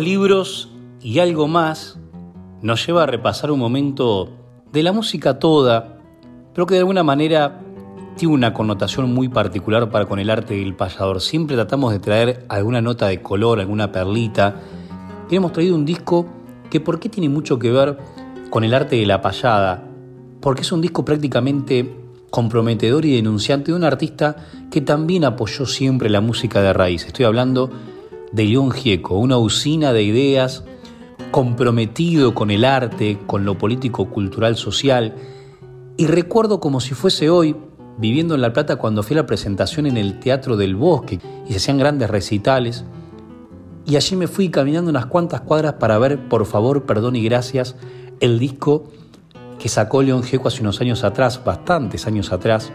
Libros 0.00 0.70
y 1.00 1.18
algo 1.18 1.48
más 1.48 1.98
nos 2.62 2.86
lleva 2.86 3.02
a 3.02 3.06
repasar 3.06 3.50
un 3.50 3.58
momento 3.58 4.30
de 4.72 4.82
la 4.82 4.92
música 4.92 5.38
toda, 5.38 5.98
pero 6.54 6.66
que 6.66 6.74
de 6.74 6.80
alguna 6.80 7.02
manera 7.02 7.60
tiene 8.16 8.34
una 8.34 8.54
connotación 8.54 9.12
muy 9.12 9.28
particular 9.28 9.90
para 9.90 10.06
con 10.06 10.18
el 10.18 10.30
arte 10.30 10.54
del 10.54 10.74
payador. 10.74 11.20
Siempre 11.20 11.56
tratamos 11.56 11.92
de 11.92 11.98
traer 11.98 12.44
alguna 12.48 12.80
nota 12.80 13.06
de 13.06 13.20
color, 13.20 13.60
alguna 13.60 13.92
perlita. 13.92 14.56
Y 15.30 15.36
hemos 15.36 15.52
traído 15.52 15.74
un 15.74 15.84
disco 15.84 16.26
que 16.70 16.80
por 16.80 17.00
qué 17.00 17.08
tiene 17.08 17.28
mucho 17.28 17.58
que 17.58 17.70
ver 17.70 17.98
con 18.50 18.64
el 18.64 18.72
arte 18.72 18.96
de 18.96 19.06
la 19.06 19.20
payada, 19.20 19.84
porque 20.40 20.62
es 20.62 20.72
un 20.72 20.80
disco 20.80 21.04
prácticamente 21.04 21.94
comprometedor 22.30 23.04
y 23.04 23.14
denunciante 23.14 23.72
de 23.72 23.76
un 23.76 23.84
artista 23.84 24.36
que 24.70 24.80
también 24.80 25.24
apoyó 25.24 25.66
siempre 25.66 26.08
la 26.08 26.20
música 26.20 26.62
de 26.62 26.72
raíz. 26.72 27.06
Estoy 27.06 27.26
hablando 27.26 27.70
de 28.34 28.44
León 28.44 28.72
Gieco, 28.72 29.16
una 29.16 29.38
usina 29.38 29.92
de 29.92 30.02
ideas, 30.02 30.64
comprometido 31.30 32.34
con 32.34 32.50
el 32.50 32.64
arte, 32.64 33.18
con 33.26 33.44
lo 33.44 33.56
político, 33.56 34.10
cultural, 34.10 34.56
social. 34.56 35.14
Y 35.96 36.06
recuerdo 36.06 36.58
como 36.58 36.80
si 36.80 36.94
fuese 36.94 37.30
hoy, 37.30 37.54
viviendo 37.96 38.34
en 38.34 38.40
La 38.40 38.52
Plata, 38.52 38.74
cuando 38.76 39.04
fui 39.04 39.14
a 39.14 39.20
la 39.20 39.26
presentación 39.26 39.86
en 39.86 39.96
el 39.96 40.18
Teatro 40.18 40.56
del 40.56 40.74
Bosque 40.74 41.20
y 41.46 41.52
se 41.52 41.58
hacían 41.58 41.78
grandes 41.78 42.10
recitales. 42.10 42.84
Y 43.86 43.94
allí 43.94 44.16
me 44.16 44.26
fui 44.26 44.48
caminando 44.48 44.90
unas 44.90 45.06
cuantas 45.06 45.42
cuadras 45.42 45.74
para 45.74 45.96
ver, 45.98 46.28
por 46.28 46.44
favor, 46.44 46.86
perdón 46.86 47.14
y 47.14 47.22
gracias, 47.22 47.76
el 48.18 48.40
disco 48.40 48.90
que 49.60 49.68
sacó 49.68 50.02
León 50.02 50.24
Gieco 50.24 50.48
hace 50.48 50.60
unos 50.60 50.80
años 50.80 51.04
atrás, 51.04 51.40
bastantes 51.44 52.08
años 52.08 52.32
atrás, 52.32 52.72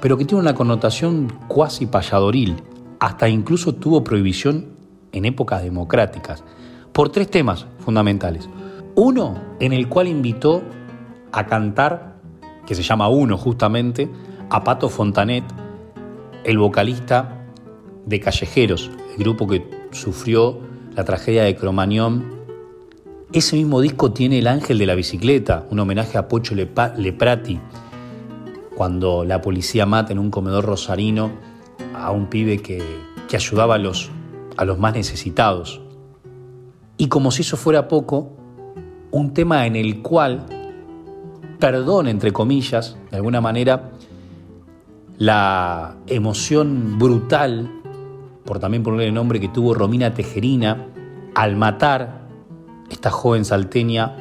pero 0.00 0.16
que 0.16 0.24
tiene 0.24 0.40
una 0.42 0.54
connotación 0.54 1.32
cuasi 1.48 1.86
payadoril, 1.86 2.62
hasta 3.00 3.28
incluso 3.28 3.74
tuvo 3.74 4.04
prohibición 4.04 4.79
en 5.12 5.24
épocas 5.24 5.62
democráticas, 5.62 6.44
por 6.92 7.10
tres 7.10 7.30
temas 7.30 7.66
fundamentales. 7.78 8.48
Uno, 8.94 9.36
en 9.60 9.72
el 9.72 9.88
cual 9.88 10.08
invitó 10.08 10.62
a 11.32 11.46
cantar, 11.46 12.16
que 12.66 12.74
se 12.74 12.82
llama 12.82 13.08
Uno 13.08 13.36
justamente, 13.36 14.08
a 14.48 14.64
Pato 14.64 14.88
Fontanet, 14.88 15.44
el 16.44 16.58
vocalista 16.58 17.44
de 18.06 18.20
Callejeros, 18.20 18.90
el 19.12 19.22
grupo 19.22 19.46
que 19.46 19.68
sufrió 19.92 20.58
la 20.94 21.04
tragedia 21.04 21.44
de 21.44 21.54
Cromañón 21.54 22.40
ese 23.32 23.54
mismo 23.54 23.80
disco 23.80 24.10
tiene 24.10 24.40
El 24.40 24.48
Ángel 24.48 24.76
de 24.78 24.86
la 24.86 24.96
Bicicleta, 24.96 25.64
un 25.70 25.78
homenaje 25.78 26.18
a 26.18 26.26
Pocho 26.26 26.56
Leprati, 26.56 27.60
cuando 28.74 29.24
la 29.24 29.40
policía 29.40 29.86
mata 29.86 30.12
en 30.12 30.18
un 30.18 30.32
comedor 30.32 30.64
rosarino 30.64 31.30
a 31.94 32.10
un 32.10 32.26
pibe 32.26 32.58
que, 32.58 32.82
ayudaba 33.32 33.76
a 33.76 33.78
los, 33.78 34.10
a 34.56 34.64
los 34.64 34.78
más 34.78 34.94
necesitados. 34.94 35.80
Y 36.96 37.08
como 37.08 37.30
si 37.30 37.42
eso 37.42 37.56
fuera 37.56 37.88
poco, 37.88 38.30
un 39.10 39.32
tema 39.32 39.66
en 39.66 39.76
el 39.76 40.02
cual, 40.02 40.46
perdón 41.58 42.08
entre 42.08 42.32
comillas, 42.32 42.96
de 43.10 43.16
alguna 43.16 43.40
manera, 43.40 43.90
la 45.18 45.96
emoción 46.06 46.98
brutal, 46.98 47.70
por 48.44 48.58
también 48.58 48.82
ponerle 48.82 49.08
el 49.08 49.14
nombre 49.14 49.40
que 49.40 49.48
tuvo 49.48 49.74
Romina 49.74 50.14
Tejerina, 50.14 50.86
al 51.34 51.56
matar 51.56 52.20
esta 52.90 53.10
joven 53.10 53.44
salteña 53.44 54.16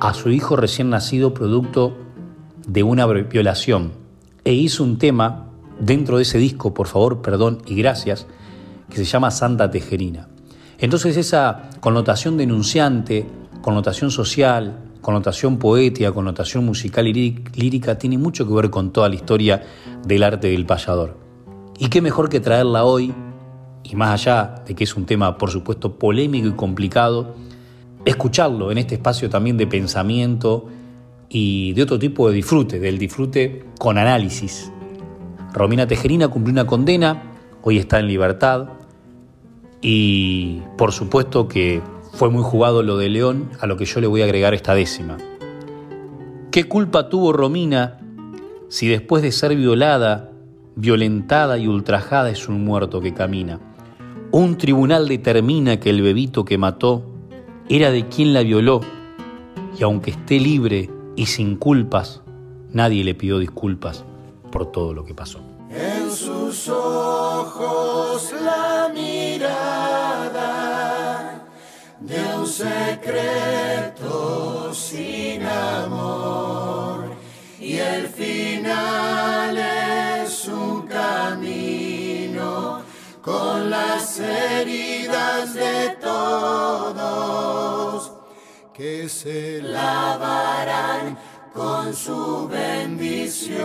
a 0.00 0.14
su 0.14 0.30
hijo 0.30 0.56
recién 0.56 0.90
nacido 0.90 1.32
producto 1.32 1.96
de 2.66 2.82
una 2.82 3.06
violación 3.06 3.92
e 4.44 4.52
hizo 4.52 4.82
un 4.84 4.98
tema 4.98 5.46
dentro 5.78 6.16
de 6.16 6.22
ese 6.22 6.38
disco, 6.38 6.74
por 6.74 6.88
favor, 6.88 7.22
perdón 7.22 7.62
y 7.66 7.74
gracias, 7.76 8.26
que 8.92 8.98
se 8.98 9.04
llama 9.04 9.30
Santa 9.30 9.70
Tejerina. 9.70 10.28
Entonces 10.78 11.16
esa 11.16 11.70
connotación 11.80 12.36
denunciante, 12.36 13.26
connotación 13.62 14.10
social, 14.10 14.80
connotación 15.00 15.58
poética, 15.58 16.12
connotación 16.12 16.66
musical 16.66 17.08
y 17.08 17.42
lírica 17.54 17.96
tiene 17.96 18.18
mucho 18.18 18.46
que 18.46 18.52
ver 18.52 18.68
con 18.68 18.92
toda 18.92 19.08
la 19.08 19.14
historia 19.14 19.62
del 20.06 20.22
arte 20.22 20.48
del 20.48 20.66
payador. 20.66 21.16
Y 21.78 21.88
qué 21.88 22.02
mejor 22.02 22.28
que 22.28 22.40
traerla 22.40 22.84
hoy, 22.84 23.14
y 23.82 23.96
más 23.96 24.10
allá 24.10 24.62
de 24.66 24.74
que 24.74 24.84
es 24.84 24.94
un 24.94 25.06
tema 25.06 25.38
por 25.38 25.50
supuesto 25.50 25.98
polémico 25.98 26.48
y 26.48 26.52
complicado, 26.52 27.34
escucharlo 28.04 28.70
en 28.70 28.78
este 28.78 28.96
espacio 28.96 29.30
también 29.30 29.56
de 29.56 29.66
pensamiento 29.66 30.66
y 31.30 31.72
de 31.72 31.82
otro 31.82 31.98
tipo 31.98 32.28
de 32.28 32.34
disfrute, 32.34 32.78
del 32.78 32.98
disfrute 32.98 33.64
con 33.78 33.96
análisis. 33.96 34.70
Romina 35.54 35.86
Tejerina 35.86 36.28
cumplió 36.28 36.52
una 36.52 36.66
condena, 36.66 37.22
hoy 37.62 37.78
está 37.78 37.98
en 37.98 38.06
libertad 38.06 38.81
y 39.82 40.62
por 40.78 40.92
supuesto 40.92 41.48
que 41.48 41.82
fue 42.12 42.30
muy 42.30 42.42
jugado 42.42 42.82
lo 42.82 42.96
de 42.96 43.08
León, 43.08 43.50
a 43.60 43.66
lo 43.66 43.76
que 43.76 43.84
yo 43.84 44.00
le 44.00 44.06
voy 44.06 44.22
a 44.22 44.24
agregar 44.24 44.54
esta 44.54 44.74
décima. 44.74 45.18
¿Qué 46.50 46.64
culpa 46.64 47.08
tuvo 47.08 47.32
Romina 47.32 47.98
si 48.68 48.86
después 48.86 49.22
de 49.22 49.32
ser 49.32 49.56
violada, 49.56 50.30
violentada 50.76 51.58
y 51.58 51.66
ultrajada 51.66 52.30
es 52.30 52.48
un 52.48 52.64
muerto 52.64 53.00
que 53.00 53.12
camina? 53.12 53.60
Un 54.30 54.56
tribunal 54.56 55.08
determina 55.08 55.80
que 55.80 55.90
el 55.90 56.00
bebito 56.00 56.44
que 56.44 56.58
mató 56.58 57.04
era 57.68 57.90
de 57.90 58.06
quien 58.08 58.32
la 58.32 58.42
violó 58.42 58.80
y 59.78 59.82
aunque 59.82 60.10
esté 60.12 60.38
libre 60.38 60.90
y 61.16 61.26
sin 61.26 61.56
culpas, 61.56 62.22
nadie 62.70 63.04
le 63.04 63.14
pidió 63.14 63.38
disculpas 63.38 64.04
por 64.50 64.70
todo 64.70 64.94
lo 64.94 65.04
que 65.04 65.14
pasó. 65.14 65.40
En 65.70 66.10
sus 66.10 66.68
ojos 66.68 68.32
la 68.44 68.92
de 72.00 72.36
un 72.36 72.46
secreto 72.46 74.12
sin 74.74 75.42
amor 75.44 77.16
y 77.58 77.78
el 77.78 78.06
final 78.08 79.56
es 79.56 80.46
un 80.48 80.86
camino 80.86 82.82
con 83.20 83.70
las 83.70 84.20
heridas 84.20 85.54
de 85.54 85.96
todos 86.00 88.12
que 88.72 89.08
se 89.08 89.60
lavarán 89.62 91.18
con 91.52 91.92
su 91.94 92.48
bendición. 92.48 93.62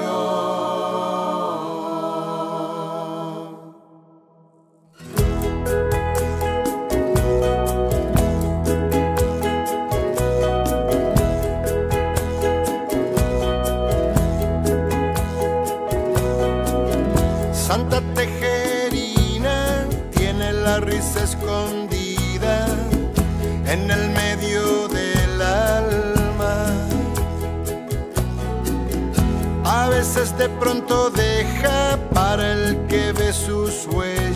De 30.17 30.49
pronto 30.49 31.11
deja 31.11 31.95
para 32.11 32.51
el 32.51 32.87
que 32.87 33.11
ve 33.11 33.31
sus 33.31 33.85
huellas 33.85 34.26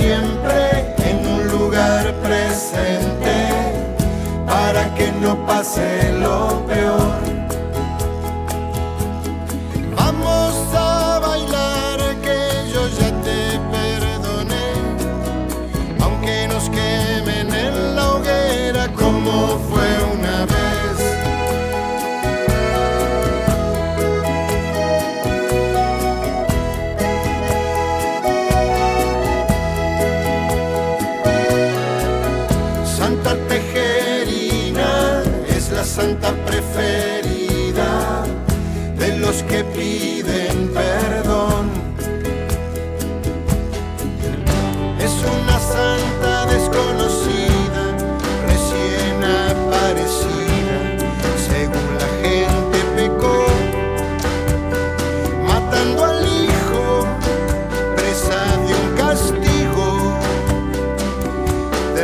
siempre 0.00 0.94
en 1.10 1.18
un 1.26 1.48
lugar 1.48 2.14
presente 2.22 3.36
para 4.46 4.94
que 4.94 5.12
no 5.12 5.32
pase 5.46 6.12
lo 6.24 6.64
peor. 6.66 7.29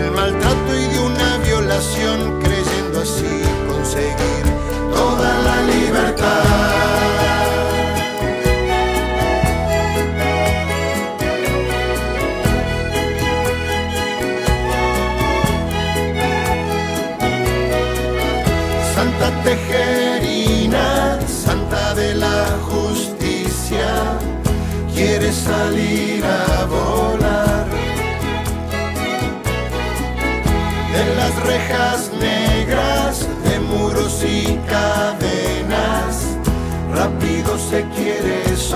del 0.01 0.11
maltrato 0.11 0.75
y 0.75 0.87
de 0.89 0.99
una 0.99 1.39
violación, 1.39 2.41
creyendo 2.43 3.01
así 3.01 3.43
conseguir. 3.67 4.36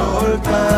Soltar. 0.00 0.69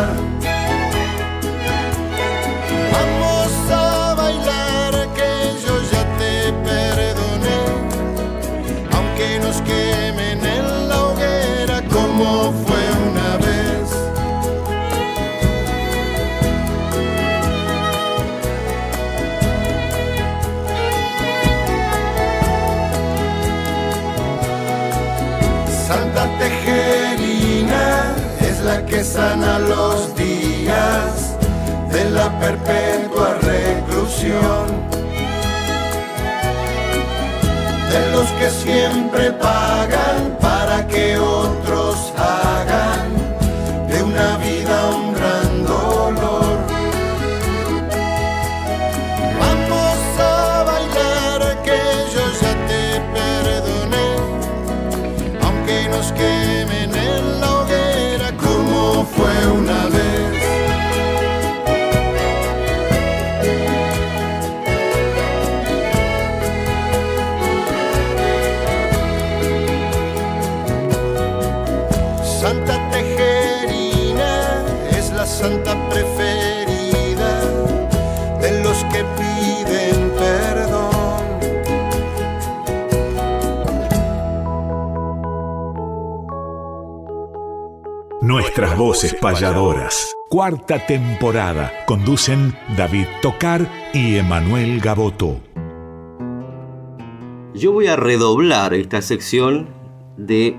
Que 29.03 29.09
sana 29.09 29.59
los 29.59 30.15
días 30.15 31.35
de 31.91 32.09
la 32.09 32.29
perpetua 32.39 33.37
reclusión. 33.41 34.65
De 37.91 38.11
los 38.13 38.27
que 38.39 38.49
siempre 38.49 39.31
pagan 39.33 40.32
santa 75.43 75.75
preferida 75.89 77.31
de 78.39 78.63
los 78.63 78.77
que 78.85 79.03
piden 79.17 80.09
perdón. 80.17 81.39
Nuestras 88.21 88.77
voces 88.77 89.13
payadoras. 89.15 90.15
Cuarta 90.29 90.79
temporada. 90.85 91.73
Conducen 91.87 92.55
David 92.77 93.07
Tocar 93.21 93.69
y 93.93 94.15
Emanuel 94.15 94.79
Gaboto. 94.79 95.41
Yo 97.53 97.73
voy 97.73 97.87
a 97.87 97.97
redoblar 97.97 98.73
esta 98.73 99.01
sección 99.01 99.67
de 100.15 100.57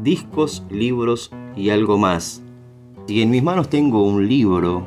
discos, 0.00 0.64
libros 0.70 1.32
y 1.56 1.70
algo 1.70 1.98
más. 1.98 2.45
Y 3.08 3.22
en 3.22 3.30
mis 3.30 3.42
manos 3.42 3.70
tengo 3.70 4.02
un 4.02 4.26
libro 4.26 4.84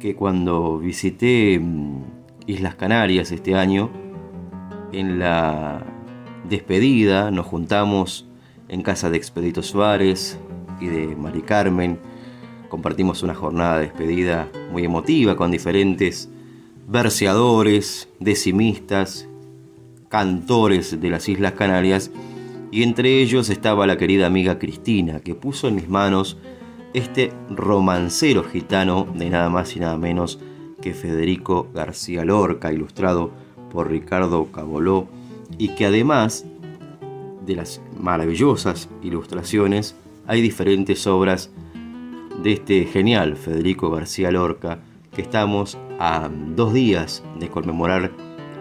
que 0.00 0.16
cuando 0.16 0.78
visité 0.78 1.60
mm, 1.60 2.02
Islas 2.48 2.74
Canarias 2.74 3.30
este 3.30 3.54
año, 3.54 3.90
en 4.92 5.20
la 5.20 5.86
despedida 6.48 7.30
nos 7.30 7.46
juntamos 7.46 8.26
en 8.68 8.82
casa 8.82 9.08
de 9.08 9.18
Expedito 9.18 9.62
Suárez 9.62 10.36
y 10.80 10.86
de 10.86 11.14
Mari 11.14 11.42
Carmen. 11.42 12.00
Compartimos 12.68 13.22
una 13.22 13.34
jornada 13.34 13.78
de 13.78 13.84
despedida 13.84 14.48
muy 14.72 14.84
emotiva 14.84 15.36
con 15.36 15.52
diferentes 15.52 16.28
verseadores, 16.88 18.08
decimistas, 18.18 19.28
cantores 20.08 21.00
de 21.00 21.08
las 21.08 21.28
Islas 21.28 21.52
Canarias 21.52 22.10
y 22.72 22.82
entre 22.82 23.20
ellos 23.22 23.48
estaba 23.48 23.86
la 23.86 23.96
querida 23.96 24.26
amiga 24.26 24.58
Cristina 24.58 25.20
que 25.20 25.36
puso 25.36 25.68
en 25.68 25.76
mis 25.76 25.88
manos 25.88 26.36
este 26.94 27.32
romancero 27.50 28.44
gitano 28.44 29.06
de 29.14 29.30
nada 29.30 29.48
más 29.48 29.74
y 29.76 29.80
nada 29.80 29.96
menos 29.96 30.38
que 30.80 30.92
Federico 30.94 31.68
García 31.72 32.24
Lorca, 32.24 32.72
ilustrado 32.72 33.30
por 33.70 33.90
Ricardo 33.90 34.50
Caboló 34.52 35.06
y 35.58 35.68
que 35.68 35.86
además 35.86 36.44
de 37.46 37.56
las 37.56 37.80
maravillosas 37.98 38.88
ilustraciones 39.02 39.96
hay 40.26 40.40
diferentes 40.42 41.06
obras 41.06 41.50
de 42.42 42.52
este 42.52 42.84
genial 42.84 43.36
Federico 43.36 43.90
García 43.90 44.30
Lorca 44.30 44.80
que 45.14 45.22
estamos 45.22 45.78
a 45.98 46.28
dos 46.56 46.72
días 46.72 47.22
de 47.38 47.48
conmemorar 47.48 48.12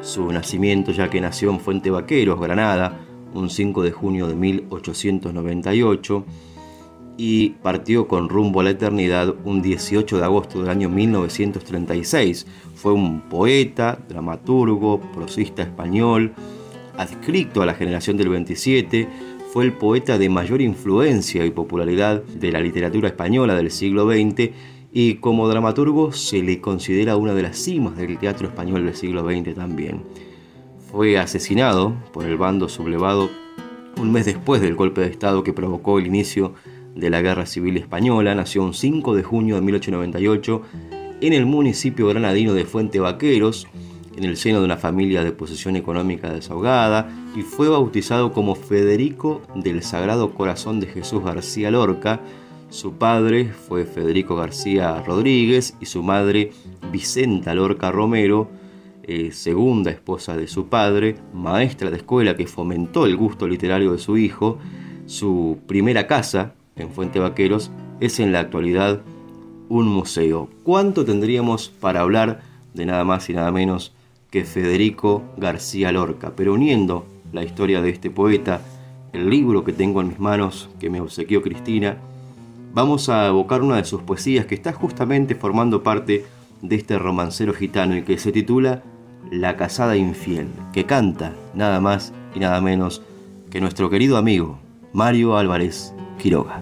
su 0.01 0.31
nacimiento 0.31 0.91
ya 0.91 1.09
que 1.09 1.21
nació 1.21 1.51
en 1.51 1.59
Fuente 1.59 1.91
Vaqueros, 1.91 2.39
Granada, 2.39 2.99
un 3.33 3.49
5 3.49 3.83
de 3.83 3.91
junio 3.91 4.27
de 4.27 4.35
1898 4.35 6.25
y 7.17 7.49
partió 7.61 8.07
con 8.07 8.29
rumbo 8.29 8.61
a 8.61 8.63
la 8.63 8.71
eternidad 8.71 9.35
un 9.45 9.61
18 9.61 10.17
de 10.17 10.23
agosto 10.23 10.59
del 10.59 10.69
año 10.69 10.89
1936. 10.89 12.47
Fue 12.75 12.93
un 12.93 13.21
poeta, 13.21 13.99
dramaturgo, 14.09 14.99
prosista 15.13 15.61
español, 15.61 16.33
adscrito 16.97 17.61
a 17.61 17.65
la 17.65 17.73
generación 17.73 18.17
del 18.17 18.29
27, 18.29 19.07
fue 19.51 19.65
el 19.65 19.73
poeta 19.73 20.17
de 20.17 20.29
mayor 20.29 20.61
influencia 20.61 21.45
y 21.45 21.51
popularidad 21.51 22.23
de 22.23 22.51
la 22.53 22.61
literatura 22.61 23.09
española 23.09 23.55
del 23.55 23.69
siglo 23.69 24.09
XX 24.09 24.51
y 24.93 25.15
como 25.15 25.47
dramaturgo 25.47 26.13
se 26.13 26.41
le 26.41 26.61
considera 26.61 27.17
una 27.17 27.33
de 27.33 27.43
las 27.43 27.57
cimas 27.57 27.97
del 27.97 28.17
teatro 28.17 28.47
español 28.47 28.85
del 28.85 28.95
siglo 28.95 29.23
XX 29.23 29.55
también. 29.55 30.03
Fue 30.91 31.17
asesinado 31.17 31.95
por 32.13 32.25
el 32.25 32.37
bando 32.37 32.69
sublevado 32.69 33.29
un 33.99 34.11
mes 34.11 34.25
después 34.25 34.61
del 34.61 34.75
golpe 34.75 35.01
de 35.01 35.07
Estado 35.07 35.43
que 35.43 35.53
provocó 35.53 35.99
el 35.99 36.07
inicio 36.07 36.53
de 36.95 37.09
la 37.09 37.21
Guerra 37.21 37.45
Civil 37.45 37.77
Española. 37.77 38.35
Nació 38.35 38.63
un 38.63 38.73
5 38.73 39.15
de 39.15 39.23
junio 39.23 39.55
de 39.55 39.61
1898 39.61 40.61
en 41.21 41.33
el 41.33 41.45
municipio 41.45 42.07
granadino 42.07 42.53
de 42.53 42.65
Fuente 42.65 42.99
Vaqueros, 42.99 43.67
en 44.17 44.23
el 44.23 44.37
seno 44.37 44.59
de 44.59 44.65
una 44.65 44.77
familia 44.77 45.23
de 45.23 45.31
posesión 45.31 45.75
económica 45.75 46.33
desahogada, 46.33 47.09
y 47.35 47.43
fue 47.43 47.69
bautizado 47.69 48.33
como 48.33 48.55
Federico 48.55 49.41
del 49.55 49.83
Sagrado 49.83 50.33
Corazón 50.33 50.79
de 50.79 50.87
Jesús 50.87 51.23
García 51.23 51.71
Lorca. 51.71 52.19
Su 52.69 52.93
padre 52.93 53.51
fue 53.51 53.85
Federico 53.85 54.35
García 54.35 55.01
Rodríguez 55.05 55.75
y 55.79 55.85
su 55.85 56.03
madre 56.03 56.51
Vicenta 56.91 57.53
Lorca 57.53 57.91
Romero, 57.91 58.49
eh, 59.03 59.31
segunda 59.31 59.91
esposa 59.91 60.35
de 60.35 60.47
su 60.47 60.67
padre, 60.67 61.17
maestra 61.33 61.89
de 61.89 61.97
escuela 61.97 62.35
que 62.35 62.47
fomentó 62.47 63.05
el 63.05 63.15
gusto 63.15 63.47
literario 63.47 63.91
de 63.91 63.97
su 63.99 64.17
hijo. 64.17 64.57
Su 65.05 65.59
primera 65.67 66.07
casa, 66.07 66.55
en 66.75 66.89
Fuente 66.89 67.19
Vaqueros, 67.19 67.71
es 67.99 68.19
en 68.19 68.31
la 68.31 68.39
actualidad 68.39 69.01
un 69.69 69.87
museo. 69.87 70.49
¿Cuánto 70.63 71.05
tendríamos 71.05 71.69
para 71.69 72.01
hablar 72.01 72.41
de 72.73 72.85
nada 72.85 73.03
más 73.03 73.29
y 73.29 73.33
nada 73.33 73.51
menos 73.51 73.93
que 74.29 74.43
Federico 74.43 75.23
García 75.37 75.91
Lorca? 75.91 76.33
Pero 76.35 76.53
uniendo 76.53 77.05
la 77.31 77.43
historia 77.43 77.81
de 77.81 77.89
este 77.89 78.09
poeta, 78.09 78.61
el 79.13 79.29
libro 79.29 79.63
que 79.63 79.73
tengo 79.73 80.01
en 80.01 80.09
mis 80.09 80.19
manos 80.19 80.69
que 80.79 80.89
me 80.89 81.01
obsequió 81.01 81.41
Cristina, 81.41 81.97
vamos 82.73 83.09
a 83.09 83.27
evocar 83.27 83.61
una 83.61 83.77
de 83.77 83.85
sus 83.85 84.01
poesías 84.01 84.45
que 84.45 84.55
está 84.55 84.73
justamente 84.73 85.35
formando 85.35 85.83
parte 85.83 86.25
de 86.61 86.75
este 86.75 86.97
romancero 86.99 87.53
gitano 87.53 87.95
y 87.97 88.03
que 88.03 88.17
se 88.17 88.31
titula 88.31 88.83
La 89.31 89.57
casada 89.57 89.95
infiel, 89.95 90.47
que 90.73 90.85
canta 90.85 91.33
nada 91.53 91.79
más 91.81 92.13
y 92.35 92.39
nada 92.39 92.61
menos 92.61 93.01
que 93.49 93.61
nuestro 93.61 93.89
querido 93.89 94.17
amigo 94.17 94.59
Mario 94.93 95.37
Álvarez 95.37 95.93
Quiroga. 96.21 96.61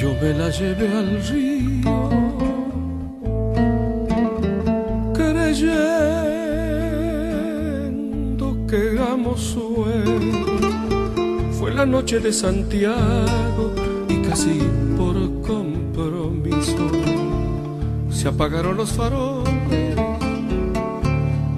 Yo 0.00 0.14
me 0.22 0.32
la 0.32 0.48
llevé 0.50 0.86
al 0.96 1.20
río, 1.28 2.08
creyendo 5.12 5.66
que 8.68 8.92
éramos 8.92 9.40
sueño. 9.40 10.46
Fue 11.50 11.74
la 11.74 11.84
noche 11.84 12.20
de 12.20 12.32
Santiago 12.32 13.74
y 14.08 14.22
casi 14.22 14.60
por 14.96 15.16
compromiso 15.42 16.92
se 18.08 18.28
apagaron 18.28 18.76
los 18.76 18.92
faroles 18.92 19.96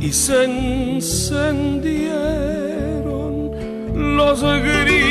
y 0.00 0.11
se 0.12 0.44
encendieron 0.44 1.90
los 4.16 4.42
grillos. 4.42 5.11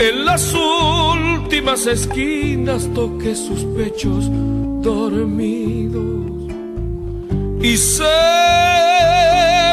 En 0.00 0.24
las 0.24 0.54
últimas 0.54 1.86
esquinas 1.86 2.88
toqué 2.94 3.36
sus 3.36 3.64
pechos 3.76 4.30
dormidos 4.80 6.48
y 7.60 7.76
se 7.76 8.16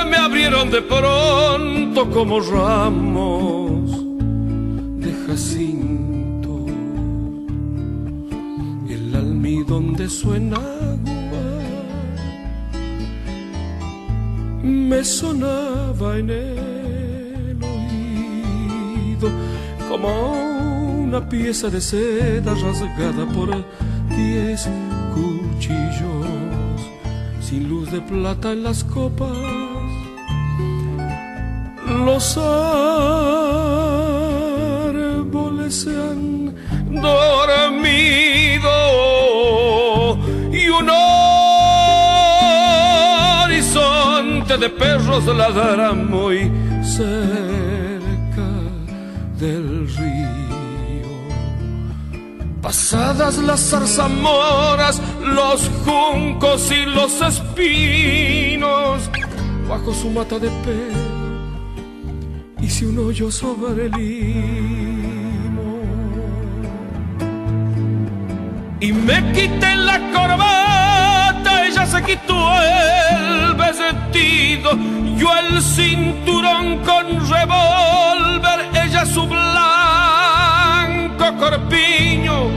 me 0.09 0.17
abrieron 0.17 0.69
de 0.69 0.81
pronto 0.81 2.11
como 2.11 2.41
ramos 2.41 3.89
de 4.99 5.13
jacinto. 5.25 6.65
El 8.89 9.15
almidón 9.15 9.93
de 9.93 10.09
su 10.09 10.33
enagua 10.33 10.67
me 14.61 15.05
sonaba 15.05 16.17
en 16.17 16.29
el 16.31 16.57
como 19.97 21.01
una 21.03 21.27
pieza 21.27 21.69
de 21.69 21.81
seda 21.81 22.53
rasgada 22.53 23.25
por 23.33 23.49
diez 24.15 24.69
cuchillos, 25.13 26.27
sin 27.41 27.67
luz 27.69 27.91
de 27.91 28.01
plata 28.01 28.51
en 28.51 28.63
las 28.63 28.83
copas. 28.83 29.38
Los 32.05 32.38
árboles 32.38 33.03
se 35.75 35.89
han 35.89 36.55
dormido 36.89 38.69
y 40.51 40.69
un 40.69 40.89
horizonte 43.45 44.57
de 44.57 44.69
perros 44.69 45.25
ladra 45.25 45.93
muy 45.93 46.51
cerca 46.83 47.66
Las 52.89 53.69
zarzamoras, 53.69 55.02
los 55.21 55.69
juncos 55.84 56.71
y 56.71 56.86
los 56.86 57.21
espinos, 57.21 59.10
bajo 59.67 59.93
su 59.93 60.10
mata 60.10 60.39
de 60.39 60.50
pelo, 60.50 60.95
hice 62.62 62.86
un 62.88 63.00
hoyo 63.00 63.30
sobre 63.30 63.88
el 63.88 63.91
limo. 63.91 65.82
Y 68.80 68.93
me 68.93 69.34
quité 69.34 69.76
la 69.76 70.00
corbata, 70.13 71.65
ella 71.65 71.86
se 71.86 72.02
quitó 72.04 72.54
el 72.62 73.54
vestido, 73.56 74.78
yo 75.17 75.28
el 75.36 75.62
cinturón 75.62 76.78
con 76.86 77.30
revólver, 77.30 78.69
ella 78.82 79.06
su 79.06 79.28
blanco 79.28 80.16
corpiño, 81.39 82.50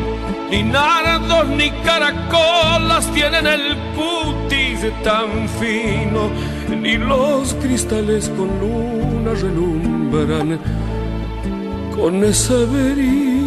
ni 0.50 0.62
nardos 0.62 1.46
ni 1.48 1.70
caracolas 1.84 3.06
tienen 3.12 3.46
el 3.46 3.76
cutis 3.94 4.80
tan 5.02 5.48
fino, 5.48 6.30
ni 6.80 6.96
los 6.96 7.54
cristales 7.54 8.30
con 8.36 8.48
luna 8.60 9.32
relumbran 9.34 10.58
con 11.94 12.24
ese 12.24 12.64
brillo. 12.66 13.39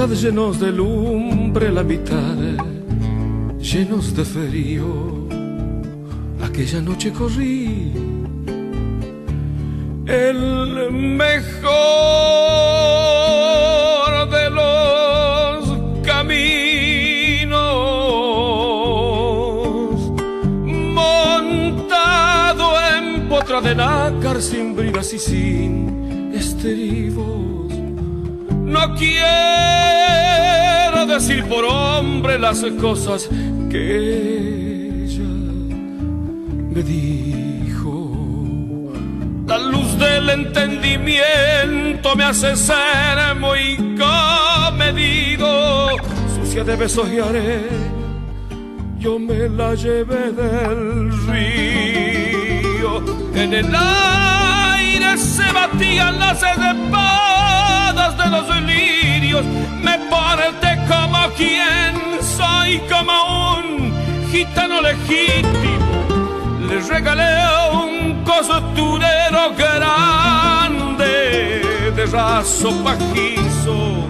Mitad 0.00 0.16
llenos 0.16 0.58
de 0.58 0.72
lumbre, 0.72 1.70
la 1.70 1.82
mitad 1.82 2.36
llenos 3.58 4.16
de 4.16 4.24
frío. 4.24 5.28
Aquella 6.42 6.80
noche 6.80 7.12
corrí 7.12 7.92
el 10.06 10.90
mejor 10.90 11.68
de 14.30 14.50
los 14.50 15.68
caminos, 16.02 17.60
montado 20.94 22.64
en 22.96 23.28
potra 23.28 23.60
de 23.60 23.74
nácar 23.74 24.40
sin 24.40 24.74
bridas 24.74 25.12
y 25.12 25.18
sin 25.18 26.32
estribos. 26.34 27.50
No 28.64 28.94
quiero 28.94 29.99
decir 31.10 31.44
por 31.46 31.64
hombre 31.64 32.38
las 32.38 32.64
cosas 32.80 33.28
que 33.68 35.02
ella 35.02 35.24
me 36.72 36.82
dijo. 36.82 38.92
La 39.46 39.58
luz 39.58 39.98
del 39.98 40.30
entendimiento 40.30 42.14
me 42.14 42.24
hace 42.24 42.56
ser 42.56 43.34
muy 43.40 43.76
comedido. 43.98 45.88
Sucia 46.36 46.62
de 46.62 46.76
besos 46.76 47.10
y 47.10 47.18
arena, 47.18 47.66
yo 48.98 49.18
me 49.18 49.48
la 49.48 49.74
llevé 49.74 50.30
del 50.30 51.10
río. 51.26 53.02
En 53.34 53.52
el 53.52 53.74
aire 53.74 55.18
se 55.18 55.50
batían 55.52 56.20
las 56.20 56.40
espadas 56.42 58.16
de 58.16 58.26
los 58.30 58.48
Me 59.32 59.96
porté 60.10 60.76
como 60.88 61.30
quien 61.36 61.94
soy, 62.20 62.80
como 62.90 63.58
un 63.58 63.92
gitano 64.32 64.80
legítimo. 64.80 66.04
Le 66.68 66.80
regalé 66.80 67.36
un 67.72 68.24
costurero 68.24 69.54
grande 69.56 71.12
de 71.94 72.06
raso 72.06 72.72
pajizo 72.82 74.08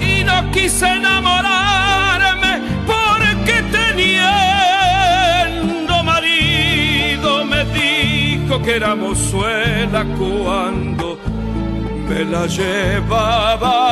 y 0.00 0.22
no 0.24 0.48
quise 0.52 0.86
enamorarme 0.86 2.60
porque 2.86 3.64
teniendo 3.72 6.04
marido 6.04 7.44
me 7.44 7.64
dijo 7.66 8.62
que 8.62 8.76
era 8.76 8.94
mozuela 8.94 10.04
cuando 10.16 11.18
me 12.10 12.24
la 12.24 12.46
llevaba. 12.46 13.90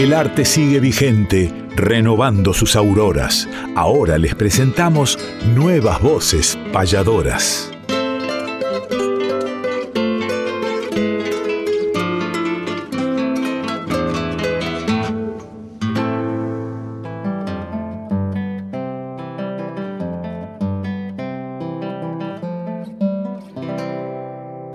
El 0.00 0.14
arte 0.14 0.46
sigue 0.46 0.80
vigente 0.80 1.52
renovando 1.80 2.52
sus 2.52 2.76
auroras. 2.76 3.48
Ahora 3.74 4.18
les 4.18 4.34
presentamos 4.34 5.18
nuevas 5.54 6.00
voces 6.00 6.58
payadoras. 6.72 7.70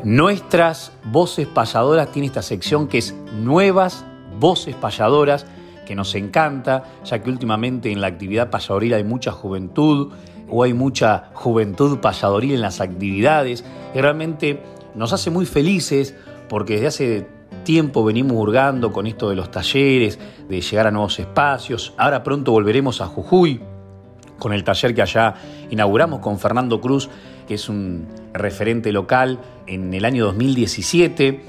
Nuestras 0.03 0.91
voces 1.03 1.47
payadoras 1.47 2.12
tiene 2.12 2.28
esta 2.28 2.41
sección 2.41 2.88
que 2.88 2.99
es 2.99 3.14
Nuevas 3.34 4.06
Voces 4.39 4.76
Payadoras, 4.76 5.45
que 5.86 5.96
nos 5.96 6.16
encanta, 6.16 6.84
ya 7.04 7.22
que 7.22 7.30
últimamente 7.30 7.92
en 7.92 8.02
la 8.02 8.08
actividad 8.08 8.50
payadoril 8.50 8.94
hay 8.94 9.04
mucha 9.04 9.32
juventud 9.32 10.12
o 10.50 10.64
hay 10.64 10.74
mucha 10.74 11.30
juventud 11.34 12.00
payadoril 12.00 12.54
en 12.54 12.62
las 12.62 12.82
actividades 12.82 13.64
y 13.94 14.02
realmente 14.02 14.62
nos 14.96 15.14
hace 15.14 15.30
muy 15.30 15.46
felices 15.46 16.16
porque 16.50 16.74
desde 16.74 16.88
hace 16.88 17.28
tiempo 17.64 18.04
venimos 18.04 18.38
hurgando 18.38 18.92
con 18.92 19.08
esto 19.08 19.30
de 19.30 19.36
los 19.36 19.52
talleres, 19.52 20.20
de 20.48 20.62
llegar 20.62 20.88
a 20.88 20.92
nuevos 20.92 21.20
espacios. 21.20 21.94
Ahora 21.98 22.24
pronto 22.24 22.52
volveremos 22.52 23.02
a 23.02 23.08
Jujuy 23.08 23.62
con 24.38 24.54
el 24.54 24.64
taller 24.64 24.94
que 24.94 25.02
allá 25.02 25.34
inauguramos 25.70 26.20
con 26.20 26.38
Fernando 26.38 26.82
Cruz 26.82 27.10
que 27.48 27.56
es 27.56 27.70
un 27.70 28.08
referente 28.34 28.92
local 28.92 29.40
en 29.68 29.94
el 29.94 30.06
año 30.06 30.26
2017. 30.26 31.42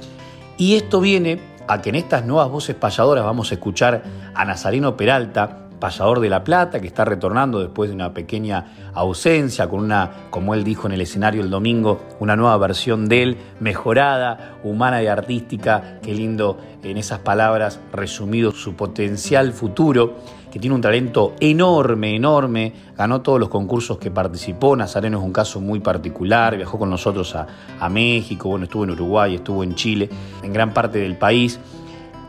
Y 0.59 0.75
esto 0.77 1.01
viene 1.01 1.41
a 1.69 1.83
que 1.83 1.91
en 1.91 1.97
estas 1.97 2.25
nuevas 2.25 2.51
voces 2.51 2.75
payadoras 2.75 3.25
vamos 3.25 3.51
a 3.51 3.55
escuchar 3.55 4.03
a 4.35 4.45
Nazareno 4.45 4.97
Peralta, 4.97 5.67
payador 5.79 6.21
de 6.21 6.29
La 6.29 6.43
Plata, 6.43 6.81
que 6.81 6.87
está 6.87 7.05
retornando 7.05 7.61
después 7.61 7.91
de 7.91 7.95
una 7.95 8.13
pequeña 8.15 8.91
ausencia, 8.95 9.69
con 9.69 9.81
una, 9.81 10.11
como 10.31 10.55
él 10.55 10.65
dijo 10.65 10.87
en 10.87 10.95
el 10.95 11.01
escenario 11.01 11.43
el 11.43 11.51
domingo, 11.51 12.01
una 12.19 12.37
nueva 12.37 12.57
versión 12.57 13.09
de 13.09 13.23
él, 13.23 13.37
mejorada, 13.61 14.59
humana 14.65 15.03
y 15.03 15.07
artística. 15.07 15.99
Qué 16.03 16.15
lindo 16.15 16.59
en 16.83 16.97
esas 16.97 17.21
palabras 17.21 17.81
resumido 17.93 18.53
su 18.53 18.75
potencial 18.75 19.53
futuro 19.53 20.17
que 20.57 20.61
tiene 20.61 20.75
un 20.75 20.81
talento 20.81 21.35
enorme, 21.39 22.17
enorme, 22.17 22.73
ganó 22.97 23.21
todos 23.21 23.39
los 23.39 23.51
concursos 23.51 23.99
que 23.99 24.11
participó, 24.11 24.75
Nazareno 24.75 25.19
es 25.19 25.25
un 25.25 25.31
caso 25.31 25.61
muy 25.61 25.81
particular, 25.81 26.57
viajó 26.57 26.79
con 26.79 26.89
nosotros 26.89 27.37
a, 27.37 27.47
a 27.79 27.91
México, 27.91 28.49
bueno, 28.49 28.65
estuvo 28.65 28.85
en 28.85 28.93
Uruguay, 28.93 29.35
estuvo 29.35 29.63
en 29.63 29.75
Chile, 29.75 30.09
en 30.43 30.55
gran 30.55 30.73
parte 30.73 30.99
del 30.99 31.19
país, 31.19 31.61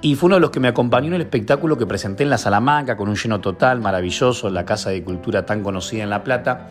y 0.01 0.15
fue 0.15 0.27
uno 0.27 0.35
de 0.35 0.41
los 0.41 0.49
que 0.49 0.59
me 0.59 0.67
acompañó 0.67 1.07
en 1.07 1.13
el 1.13 1.21
espectáculo 1.21 1.77
que 1.77 1.85
presenté 1.85 2.23
en 2.23 2.29
la 2.29 2.37
Salamanca, 2.37 2.97
con 2.97 3.07
un 3.07 3.15
lleno 3.15 3.39
total, 3.39 3.79
maravilloso, 3.79 4.49
la 4.49 4.65
Casa 4.65 4.89
de 4.89 5.01
Cultura 5.05 5.45
tan 5.45 5.63
conocida 5.63 6.03
en 6.03 6.09
La 6.09 6.21
Plata, 6.21 6.67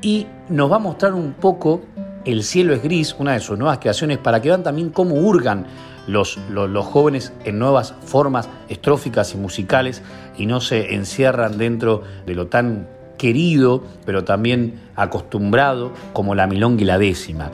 y 0.00 0.26
nos 0.48 0.72
va 0.72 0.76
a 0.76 0.78
mostrar 0.78 1.12
un 1.12 1.34
poco 1.34 1.82
El 2.24 2.42
cielo 2.42 2.72
es 2.72 2.82
gris, 2.82 3.14
una 3.18 3.34
de 3.34 3.40
sus 3.40 3.58
nuevas 3.58 3.76
creaciones, 3.76 4.16
para 4.16 4.40
que 4.40 4.48
vean 4.48 4.62
también 4.62 4.88
cómo 4.88 5.16
hurgan 5.16 5.66
los, 6.08 6.38
los, 6.50 6.86
jóvenes 6.86 7.32
en 7.44 7.58
nuevas 7.58 7.94
formas 8.04 8.48
estróficas 8.68 9.34
y 9.34 9.36
musicales 9.36 10.02
y 10.36 10.46
no 10.46 10.60
se 10.60 10.94
encierran 10.94 11.58
dentro 11.58 12.02
de 12.26 12.34
lo 12.34 12.48
tan 12.48 12.88
querido, 13.18 13.84
pero 14.06 14.24
también 14.24 14.80
acostumbrado 14.96 15.92
como 16.12 16.34
la 16.34 16.46
milonga 16.46 16.82
y 16.82 16.84
la 16.86 16.98
décima. 16.98 17.50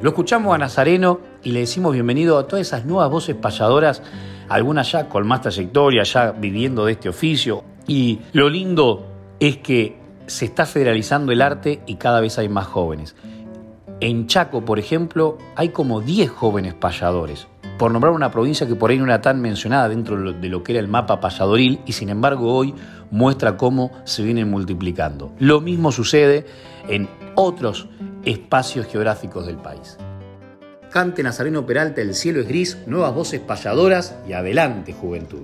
Lo 0.00 0.10
escuchamos 0.10 0.54
a 0.54 0.58
Nazareno 0.58 1.20
y 1.42 1.52
le 1.52 1.60
decimos 1.60 1.92
bienvenido 1.92 2.38
a 2.38 2.46
todas 2.46 2.66
esas 2.66 2.84
nuevas 2.84 3.10
voces 3.10 3.34
payadoras, 3.34 4.02
algunas 4.48 4.92
ya 4.92 5.08
con 5.08 5.26
más 5.26 5.40
trayectoria, 5.40 6.04
ya 6.04 6.32
viviendo 6.32 6.84
de 6.84 6.92
este 6.92 7.08
oficio. 7.08 7.64
Y 7.86 8.20
lo 8.32 8.48
lindo 8.48 9.06
es 9.40 9.56
que 9.58 9.96
se 10.26 10.44
está 10.44 10.66
federalizando 10.66 11.32
el 11.32 11.42
arte 11.42 11.82
y 11.86 11.96
cada 11.96 12.20
vez 12.20 12.38
hay 12.38 12.48
más 12.48 12.66
jóvenes. 12.66 13.16
En 14.00 14.26
Chaco, 14.26 14.64
por 14.64 14.78
ejemplo, 14.78 15.38
hay 15.56 15.70
como 15.70 16.00
10 16.00 16.30
jóvenes 16.30 16.74
payadores 16.74 17.46
por 17.78 17.90
nombrar 17.90 18.12
una 18.12 18.30
provincia 18.30 18.66
que 18.66 18.74
por 18.74 18.90
ahí 18.90 18.98
no 18.98 19.04
era 19.04 19.20
tan 19.20 19.40
mencionada 19.40 19.88
dentro 19.88 20.32
de 20.32 20.48
lo 20.48 20.62
que 20.62 20.72
era 20.72 20.80
el 20.80 20.88
mapa 20.88 21.20
payadoril 21.20 21.80
y 21.86 21.92
sin 21.92 22.08
embargo 22.08 22.54
hoy 22.54 22.74
muestra 23.10 23.56
cómo 23.56 23.90
se 24.04 24.22
vienen 24.22 24.50
multiplicando. 24.50 25.32
Lo 25.38 25.60
mismo 25.60 25.92
sucede 25.92 26.46
en 26.88 27.08
otros 27.34 27.88
espacios 28.24 28.86
geográficos 28.86 29.46
del 29.46 29.56
país. 29.56 29.96
Cante 30.90 31.24
Nazareno 31.24 31.66
Peralta, 31.66 32.00
El 32.00 32.14
cielo 32.14 32.40
es 32.40 32.46
gris, 32.46 32.78
nuevas 32.86 33.12
voces 33.14 33.40
payadoras 33.40 34.16
y 34.28 34.32
adelante 34.32 34.92
juventud. 34.92 35.42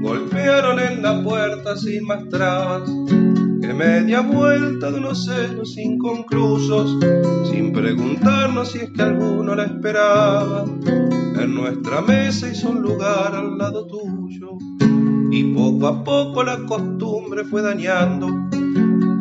Golpearon 0.00 0.78
en 0.78 1.02
la 1.02 1.20
puerta 1.24 1.76
sin 1.76 2.04
más 2.04 2.28
trabas 2.28 2.88
que 3.66 3.74
media 3.74 4.20
vuelta 4.20 4.92
de 4.92 4.98
unos 4.98 5.24
celos 5.24 5.76
inconclusos, 5.76 6.98
sin 7.50 7.72
preguntarnos 7.72 8.70
si 8.70 8.78
es 8.78 8.90
que 8.90 9.02
alguno 9.02 9.56
la 9.56 9.64
esperaba. 9.64 10.64
En 10.86 11.52
nuestra 11.52 12.00
mesa 12.00 12.48
hizo 12.48 12.70
un 12.70 12.82
lugar 12.82 13.34
al 13.34 13.58
lado 13.58 13.88
tuyo, 13.88 14.50
y 15.32 15.52
poco 15.52 15.88
a 15.88 16.04
poco 16.04 16.44
la 16.44 16.58
costumbre 16.58 17.44
fue 17.44 17.60
dañando 17.62 18.28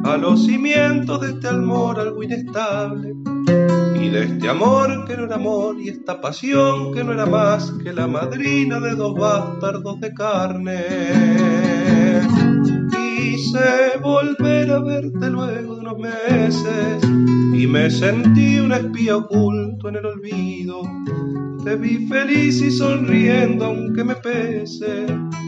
a 0.04 0.16
los 0.18 0.46
cimientos 0.46 1.22
de 1.22 1.30
este 1.30 1.48
amor 1.48 2.00
algo 2.00 2.22
inestable. 2.22 3.16
Y 4.00 4.10
de 4.10 4.26
este 4.26 4.48
amor 4.48 5.06
que 5.08 5.18
no 5.18 5.24
era 5.24 5.36
amor 5.36 5.80
y 5.80 5.90
esta 5.90 6.22
pasión 6.22 6.94
que 6.94 7.04
no 7.04 7.14
era 7.14 7.26
más 7.26 7.72
que 7.84 7.92
la 7.92 8.06
madrina 8.06 8.80
de 8.80 8.94
dos 8.94 9.16
bastardos 9.16 10.00
de 10.00 10.14
carne 10.14 11.75
quise 13.46 13.98
volver 14.02 14.72
a 14.72 14.80
verte 14.80 15.30
luego 15.30 15.76
de 15.76 15.82
unos 15.82 16.00
meses 16.00 17.04
y 17.54 17.68
me 17.68 17.90
sentí 17.92 18.60
un 18.60 18.72
espía 18.72 19.18
oculto 19.18 19.90
en 19.90 19.98
el 19.98 20.06
olvido. 20.06 20.82
Te 21.64 21.76
vi 21.76 22.08
feliz 22.08 22.62
y 22.62 22.72
sonriendo 22.72 23.66
aunque 23.66 24.04
me 24.04 24.16
pese, 24.16 25.06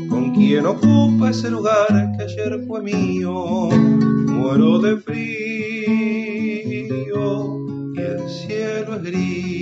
con 0.09 0.33
quien 0.33 0.65
ocupa 0.65 1.31
ese 1.31 1.49
lugar 1.49 1.87
que 2.17 2.23
ayer 2.23 2.63
fue 2.67 2.81
mío. 2.81 3.69
Muero 3.71 4.79
de 4.79 4.97
frío 4.97 5.87
y 7.95 7.99
el 7.99 8.29
cielo 8.29 8.95
es 8.95 9.03
gris. 9.03 9.56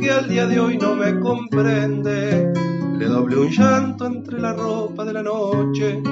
Que 0.00 0.10
al 0.10 0.28
día 0.28 0.46
de 0.46 0.58
hoy 0.58 0.76
no 0.76 0.96
me 0.96 1.20
comprende. 1.20 2.52
Le 2.98 3.06
doblé 3.06 3.36
un 3.36 3.50
llanto 3.50 4.06
entre 4.06 4.40
la 4.40 4.52
ropa 4.52 5.04
de 5.04 5.12
la 5.12 5.22
noche 5.22 6.02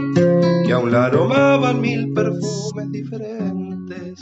que 0.65 0.73
aún 0.73 0.93
la 0.93 1.07
aromaban 1.07 1.81
mil 1.81 2.13
perfumes 2.13 2.93
diferentes 2.93 4.21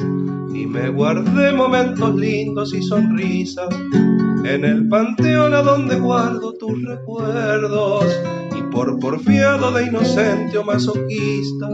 y 0.55 0.67
me 0.67 0.89
guardé 0.91 1.53
momentos 1.53 2.15
lindos 2.15 2.73
y 2.73 2.83
sonrisas 2.83 3.69
en 4.45 4.65
el 4.65 4.89
panteón 4.89 5.55
a 5.55 5.63
donde 5.63 5.99
guardo 5.99 6.55
tus 6.55 6.83
recuerdos 6.83 8.07
por 8.73 8.99
porfiado 8.99 9.71
de 9.73 9.87
inocente 9.87 10.59
o 10.59 10.65
masoquista 10.65 11.69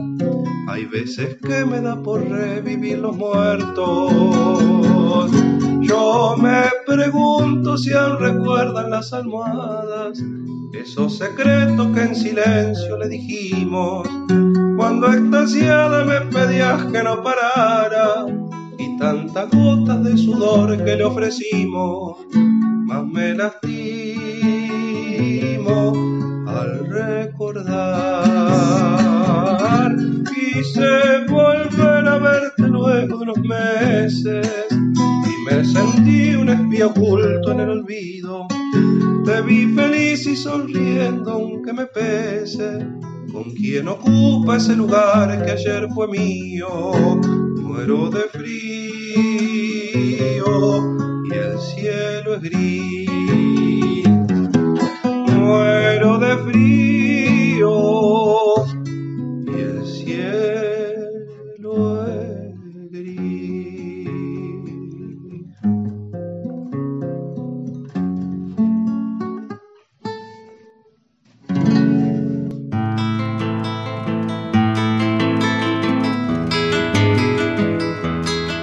hay 0.69 0.85
veces 0.85 1.39
que 1.43 1.65
me 1.65 1.81
da 1.81 2.01
por 2.03 2.21
revivir 2.29 2.99
los 2.99 3.17
muertos. 3.17 4.13
Yo 5.81 6.37
me 6.37 6.65
pregunto 6.87 7.79
si 7.79 7.95
aún 7.95 8.19
recuerdan 8.19 8.91
las 8.91 9.13
almohadas, 9.15 10.23
esos 10.75 11.17
secretos 11.17 11.87
que 11.95 12.03
en 12.03 12.15
silencio 12.15 12.99
le 12.99 13.09
dijimos, 13.09 14.07
cuando 14.77 15.11
extasiada 15.11 16.05
me 16.05 16.21
pedías 16.31 16.85
que 16.93 17.03
no 17.03 17.23
parara, 17.23 18.27
y 18.79 18.99
tantas 18.99 19.51
gotas 19.51 20.05
de 20.05 20.19
sudor 20.19 20.85
que 20.85 20.97
le 20.97 21.05
ofrecimos, 21.05 22.19
más 22.85 23.07
me 23.07 23.35
lastimo 23.35 23.79
al 26.59 26.89
recordar 26.89 28.19
quise 30.25 31.25
volver 31.29 32.09
a 32.09 32.19
verte 32.19 32.69
luego 32.69 33.19
de 33.19 33.23
unos 33.23 33.39
meses 33.39 34.67
y 34.73 35.45
me 35.45 35.65
sentí 35.65 36.35
un 36.35 36.49
espía 36.49 36.87
oculto 36.89 37.53
en 37.53 37.61
el 37.61 37.71
olvido. 37.71 38.49
Te 39.25 39.43
vi 39.43 39.73
feliz 39.75 40.27
y 40.27 40.35
sonriendo 40.35 41.33
aunque 41.33 41.73
me 41.73 41.87
pese, 41.87 42.85
con 43.33 43.45
quien 43.55 43.87
ocupa 43.89 44.57
ese 44.57 44.75
lugar 44.75 45.45
que 45.45 45.53
ayer 45.53 45.89
fue 45.95 46.09
mío. 46.09 46.93
Muero 47.63 48.11
de 48.11 48.23
frío 48.23 49.19
y 51.25 51.35
el 51.35 51.59
cielo 51.61 52.35
es 52.35 52.43
gris. 52.43 53.68
Muero 55.49 56.19
de 56.19 56.37
frío 56.45 57.73
y 59.47 59.55
el 59.59 59.87
cielo 59.87 61.73
es 62.07 62.91
gris. 62.91 64.11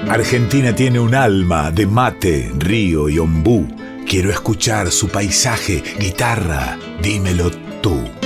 Argentina 0.08 0.76
tiene 0.76 1.00
un 1.00 1.16
alma 1.16 1.72
de 1.72 1.88
mate, 1.88 2.52
río 2.60 3.10
y 3.10 3.18
ombú. 3.18 3.85
Quiero 4.06 4.30
escuchar 4.30 4.92
su 4.92 5.10
paisaje, 5.10 5.84
guitarra, 6.00 6.78
dímelo 7.02 7.50
tú. 7.82 8.25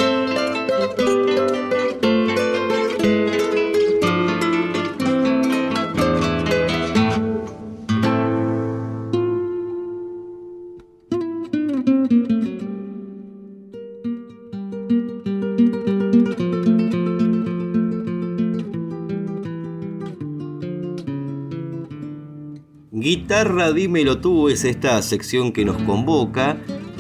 Guitarra 23.00 23.72
Dímelo 23.72 24.20
tú 24.20 24.50
es 24.50 24.66
esta 24.66 25.02
sección 25.02 25.54
que 25.54 25.64
nos 25.64 25.82
convoca 25.84 26.58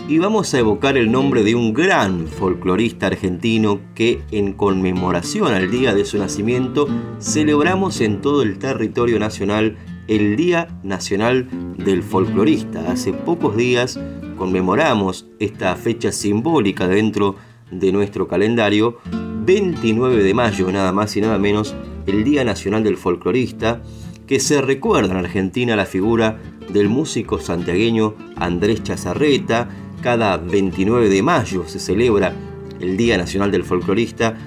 y 0.08 0.18
vamos 0.18 0.54
a 0.54 0.60
evocar 0.60 0.96
el 0.96 1.12
nombre 1.12 1.44
de 1.44 1.56
un 1.56 1.74
gran 1.74 2.28
folclorista 2.28 3.08
argentino 3.08 3.82
que 3.96 4.22
en 4.32 4.54
conmemoración 4.54 5.54
al 5.54 5.70
día 5.70 5.94
de 5.94 6.06
su 6.06 6.18
nacimiento 6.18 6.88
celebramos 7.20 8.00
en 8.00 8.22
todo 8.22 8.44
el 8.44 8.60
territorio 8.60 9.20
nacional 9.20 9.78
el 10.08 10.38
Día 10.38 10.70
Nacional 10.84 11.50
del 11.78 12.02
Folclorista. 12.02 12.90
Hace 12.90 13.12
pocos 13.12 13.58
días 13.58 14.00
conmemoramos 14.38 15.28
esta 15.38 15.76
fecha 15.76 16.14
simbólica 16.14 16.88
dentro 16.88 17.36
de 17.72 17.92
nuestro 17.92 18.26
calendario, 18.28 19.00
29 19.46 20.24
de 20.24 20.34
mayo 20.34 20.72
nada 20.72 20.94
más 20.94 21.16
y 21.18 21.22
nada 21.22 21.38
menos, 21.38 21.76
el 22.08 22.24
Día 22.24 22.46
Nacional 22.46 22.84
del 22.84 22.98
Folclorista, 22.98 23.82
que 24.30 24.40
se 24.40 24.62
recuerda 24.62 25.10
en 25.10 25.26
Argentina 25.26 25.76
la 25.76 25.88
figura 25.88 26.38
del 26.72 26.88
músico 26.88 27.40
santiagueño 27.40 28.14
Andrés 28.36 28.84
Chazarreta. 28.84 29.68
Cada 30.04 30.38
29 30.38 31.10
de 31.10 31.24
mayo 31.24 31.68
se 31.68 31.80
celebra 31.80 32.36
el 32.80 32.96
Día 32.96 33.18
Nacional 33.18 33.50
del 33.50 33.64
Folclorista 33.64 34.38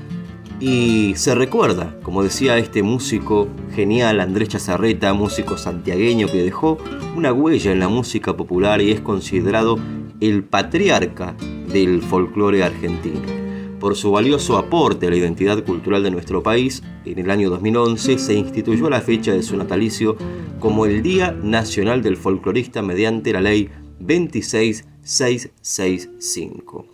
y 0.61 1.15
se 1.17 1.35
recuerda, 1.35 1.99
como 2.05 2.23
decía 2.23 2.59
este 2.59 2.85
músico 2.85 3.49
genial 3.75 4.21
Andrés 4.21 4.51
Chazarreta, 4.51 5.15
músico 5.15 5.59
santiagueño 5.59 6.29
que 6.29 6.45
dejó 6.45 6.79
una 7.17 7.33
huella 7.33 7.73
en 7.73 7.81
la 7.81 7.89
música 7.89 8.37
popular 8.37 8.81
y 8.81 8.93
es 8.93 9.01
considerado 9.01 9.81
el 10.21 10.45
patriarca 10.45 11.35
del 11.73 12.03
folclore 12.03 12.63
argentino. 12.63 13.42
Por 13.83 13.97
su 13.97 14.13
valioso 14.13 14.57
aporte 14.59 15.09
a 15.09 15.11
la 15.11 15.17
identidad 15.17 15.65
cultural 15.65 16.05
de 16.05 16.13
nuestro 16.13 16.41
país, 16.41 16.85
en 17.05 17.19
el 17.19 17.33
año 17.33 17.51
2011 17.51 18.17
se 18.17 18.35
instituyó 18.35 18.89
la 18.89 19.01
fecha 19.01 19.33
de 19.33 19.43
su 19.43 19.57
natalicio 19.57 20.17
como 20.61 20.87
el 20.87 21.03
Día 21.03 21.33
Nacional 21.33 22.01
del 22.01 22.17
Folclorista 22.17 22.81
mediante 22.81 23.33
la 23.33 23.41
Ley 23.41 23.71
26665. 23.99 26.87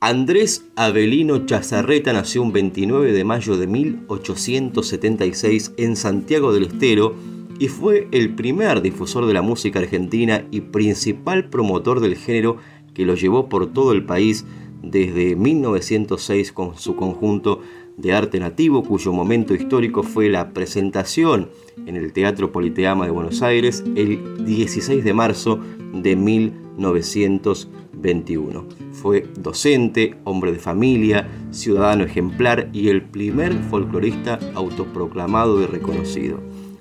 Andrés 0.00 0.64
Avelino 0.76 1.44
Chazarreta 1.44 2.14
nació 2.14 2.40
un 2.40 2.54
29 2.54 3.12
de 3.12 3.24
mayo 3.24 3.58
de 3.58 3.66
1876 3.66 5.72
en 5.76 5.94
Santiago 5.94 6.54
del 6.54 6.68
Estero 6.68 7.16
y 7.58 7.68
fue 7.68 8.08
el 8.12 8.34
primer 8.34 8.80
difusor 8.80 9.26
de 9.26 9.34
la 9.34 9.42
música 9.42 9.80
argentina 9.80 10.46
y 10.50 10.62
principal 10.62 11.50
promotor 11.50 12.00
del 12.00 12.16
género 12.16 12.56
que 12.94 13.04
lo 13.04 13.14
llevó 13.14 13.50
por 13.50 13.74
todo 13.74 13.92
el 13.92 14.06
país 14.06 14.46
desde 14.82 15.36
1906 15.36 16.52
con 16.52 16.76
su 16.76 16.96
conjunto 16.96 17.60
de 17.96 18.12
arte 18.12 18.38
nativo, 18.38 18.84
cuyo 18.84 19.10
momento 19.12 19.54
histórico 19.54 20.02
fue 20.02 20.28
la 20.28 20.52
presentación 20.52 21.48
en 21.86 21.96
el 21.96 22.12
Teatro 22.12 22.52
Politeama 22.52 23.04
de 23.04 23.10
Buenos 23.10 23.42
Aires 23.42 23.82
el 23.96 24.44
16 24.44 25.02
de 25.02 25.12
marzo 25.12 25.58
de 25.92 26.14
1921. 26.14 28.64
Fue 28.92 29.26
docente, 29.36 30.14
hombre 30.24 30.52
de 30.52 30.60
familia, 30.60 31.28
ciudadano 31.50 32.04
ejemplar 32.04 32.68
y 32.72 32.88
el 32.88 33.02
primer 33.02 33.52
folclorista 33.64 34.38
autoproclamado 34.54 35.60
y 35.60 35.66
reconocido. 35.66 36.38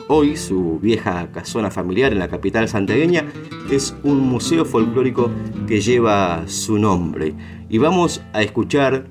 Hoy 0.09 0.37
su 0.37 0.79
vieja 0.79 1.29
casona 1.33 1.69
familiar 1.69 2.13
en 2.13 2.19
la 2.19 2.29
capital 2.29 2.69
santiagueña 2.69 3.25
es 3.69 3.93
un 4.03 4.19
museo 4.19 4.63
folclórico 4.63 5.29
que 5.67 5.81
lleva 5.81 6.47
su 6.47 6.79
nombre. 6.79 7.33
Y 7.67 7.77
vamos 7.77 8.21
a 8.31 8.41
escuchar 8.41 9.07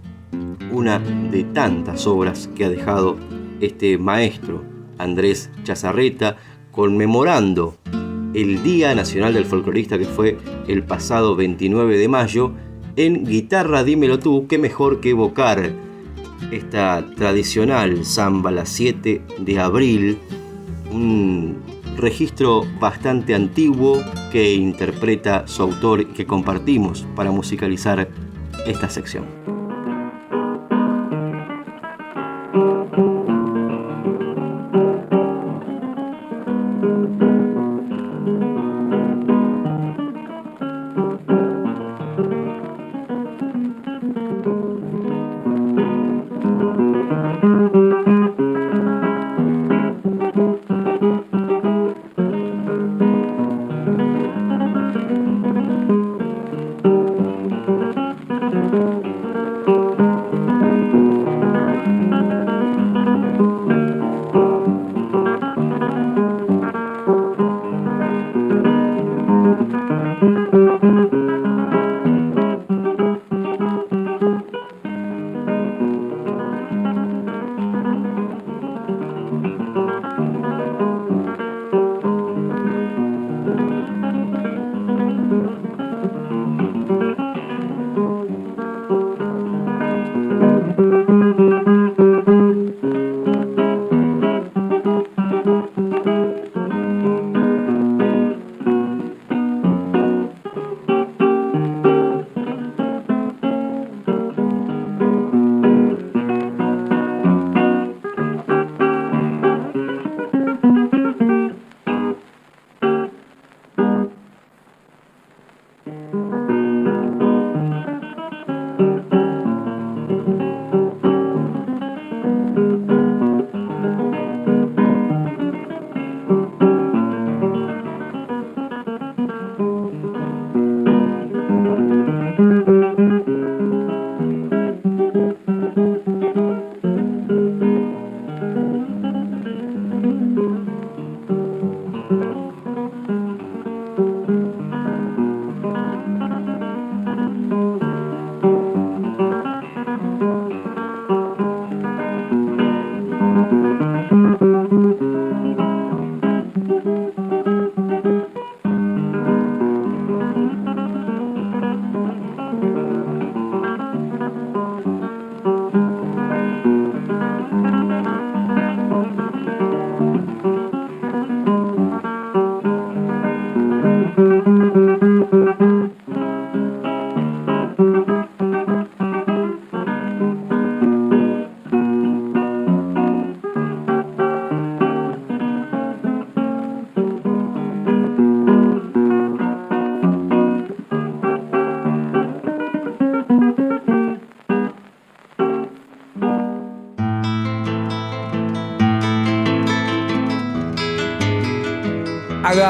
una 0.73 0.99
de 0.99 1.45
tantas 1.45 2.07
obras 2.07 2.49
que 2.57 2.65
ha 2.65 2.71
dejado 2.71 3.19
este 3.61 3.99
maestro 3.99 4.65
Andrés 4.97 5.51
Chazarreta 5.65 6.39
conmemorando 6.73 7.77
el 8.33 8.63
Día 8.63 8.95
Nacional 8.95 9.35
del 9.35 9.45
Folclorista 9.45 9.99
que 9.99 10.07
fue 10.07 10.39
el 10.67 10.83
pasado 10.83 11.37
29 11.37 11.99
de 11.99 12.09
mayo 12.09 12.53
en 12.97 13.27
Guitarra 13.27 13.85
Dímelo 13.85 14.19
tú, 14.19 14.47
qué 14.49 14.57
mejor 14.57 15.01
que 15.01 15.11
evocar 15.11 15.73
esta 16.51 17.05
tradicional 17.17 18.07
samba 18.07 18.51
la 18.51 18.65
7 18.65 19.21
de 19.41 19.61
abril 19.61 20.19
un 20.97 21.63
registro 21.97 22.65
bastante 22.81 23.35
antiguo 23.35 24.03
que 24.33 24.55
interpreta 24.55 25.47
su 25.47 25.63
autor 25.63 26.01
y 26.01 26.05
que 26.07 26.27
compartimos 26.27 27.07
para 27.15 27.31
musicalizar 27.31 28.09
esta 28.67 28.91
sección. 28.91 29.46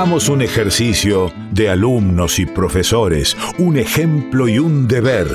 Un 0.07 0.41
ejercicio 0.41 1.33
de 1.51 1.69
alumnos 1.69 2.39
y 2.39 2.47
profesores, 2.47 3.37
un 3.59 3.77
ejemplo 3.77 4.49
y 4.49 4.59
un 4.59 4.89
deber, 4.89 5.27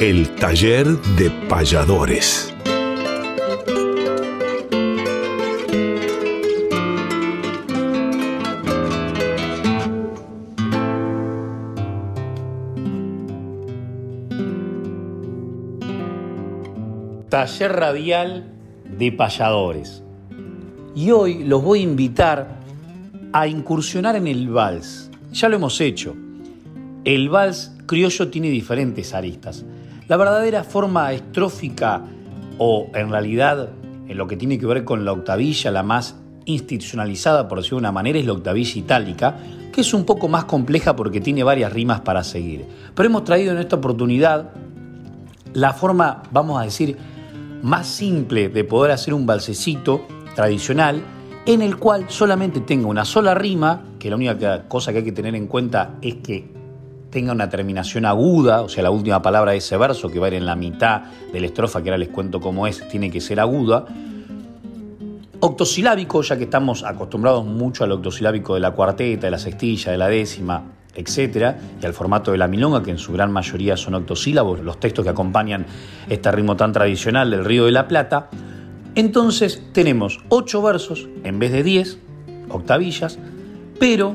el 0.00 0.34
taller 0.36 0.86
de 0.86 1.30
payadores. 1.48 2.54
Taller 17.28 17.72
radial 17.72 18.52
de 18.98 19.12
payadores. 19.12 20.02
Y 20.94 21.10
hoy 21.10 21.44
los 21.44 21.62
voy 21.62 21.80
a 21.80 21.82
invitar 21.82 22.59
a 23.32 23.46
incursionar 23.46 24.16
en 24.16 24.26
el 24.26 24.48
vals. 24.48 25.10
Ya 25.32 25.48
lo 25.48 25.56
hemos 25.56 25.80
hecho. 25.80 26.16
El 27.04 27.28
vals 27.28 27.72
criollo 27.86 28.28
tiene 28.28 28.50
diferentes 28.50 29.14
aristas. 29.14 29.64
La 30.08 30.16
verdadera 30.16 30.64
forma 30.64 31.12
estrófica 31.12 32.02
o 32.58 32.90
en 32.94 33.10
realidad 33.10 33.70
en 34.08 34.18
lo 34.18 34.26
que 34.26 34.36
tiene 34.36 34.58
que 34.58 34.66
ver 34.66 34.84
con 34.84 35.04
la 35.04 35.12
octavilla, 35.12 35.70
la 35.70 35.82
más 35.82 36.16
institucionalizada 36.46 37.46
por 37.46 37.58
decirlo 37.58 37.78
de 37.78 37.82
una 37.82 37.92
manera, 37.92 38.18
es 38.18 38.26
la 38.26 38.32
octavilla 38.32 38.78
itálica, 38.78 39.36
que 39.72 39.82
es 39.82 39.94
un 39.94 40.04
poco 40.04 40.28
más 40.28 40.44
compleja 40.46 40.96
porque 40.96 41.20
tiene 41.20 41.44
varias 41.44 41.72
rimas 41.72 42.00
para 42.00 42.24
seguir. 42.24 42.64
Pero 42.94 43.08
hemos 43.08 43.24
traído 43.24 43.52
en 43.52 43.58
esta 43.58 43.76
oportunidad 43.76 44.50
la 45.54 45.72
forma, 45.72 46.24
vamos 46.32 46.60
a 46.60 46.64
decir, 46.64 46.96
más 47.62 47.86
simple 47.86 48.48
de 48.48 48.64
poder 48.64 48.90
hacer 48.90 49.14
un 49.14 49.26
balsecito 49.26 50.06
tradicional 50.34 51.02
en 51.46 51.62
el 51.62 51.76
cual 51.76 52.06
solamente 52.08 52.60
tenga 52.60 52.86
una 52.86 53.04
sola 53.04 53.34
rima, 53.34 53.82
que 53.98 54.10
la 54.10 54.16
única 54.16 54.68
cosa 54.68 54.92
que 54.92 54.98
hay 54.98 55.04
que 55.04 55.12
tener 55.12 55.34
en 55.34 55.46
cuenta 55.46 55.96
es 56.02 56.16
que 56.16 56.60
tenga 57.10 57.32
una 57.32 57.48
terminación 57.48 58.06
aguda, 58.06 58.62
o 58.62 58.68
sea, 58.68 58.82
la 58.82 58.90
última 58.90 59.20
palabra 59.20 59.52
de 59.52 59.58
ese 59.58 59.76
verso 59.76 60.08
que 60.08 60.18
va 60.18 60.26
a 60.26 60.28
ir 60.28 60.34
en 60.34 60.46
la 60.46 60.54
mitad 60.54 61.02
de 61.32 61.40
la 61.40 61.46
estrofa, 61.46 61.82
que 61.82 61.90
ahora 61.90 61.98
les 61.98 62.08
cuento 62.08 62.40
cómo 62.40 62.66
es, 62.66 62.86
tiene 62.88 63.10
que 63.10 63.20
ser 63.20 63.40
aguda. 63.40 63.84
Octosilábico, 65.40 66.22
ya 66.22 66.36
que 66.36 66.44
estamos 66.44 66.84
acostumbrados 66.84 67.44
mucho 67.44 67.84
al 67.84 67.92
octosilábico 67.92 68.54
de 68.54 68.60
la 68.60 68.72
cuarteta, 68.72 69.26
de 69.26 69.30
la 69.30 69.38
sextilla, 69.38 69.90
de 69.90 69.98
la 69.98 70.08
décima, 70.08 70.62
etcétera, 70.94 71.58
y 71.80 71.86
al 71.86 71.94
formato 71.94 72.30
de 72.30 72.38
la 72.38 72.46
milonga, 72.46 72.82
que 72.82 72.90
en 72.90 72.98
su 72.98 73.12
gran 73.12 73.32
mayoría 73.32 73.76
son 73.76 73.94
octosílabos, 73.94 74.60
los 74.60 74.78
textos 74.78 75.04
que 75.04 75.10
acompañan 75.10 75.66
este 76.08 76.30
ritmo 76.30 76.56
tan 76.56 76.72
tradicional 76.72 77.30
del 77.30 77.44
Río 77.44 77.64
de 77.64 77.72
la 77.72 77.88
Plata. 77.88 78.28
Entonces 78.94 79.62
tenemos 79.72 80.20
ocho 80.28 80.62
versos 80.62 81.08
en 81.24 81.38
vez 81.38 81.52
de 81.52 81.62
diez, 81.62 81.98
octavillas, 82.48 83.18
pero 83.78 84.14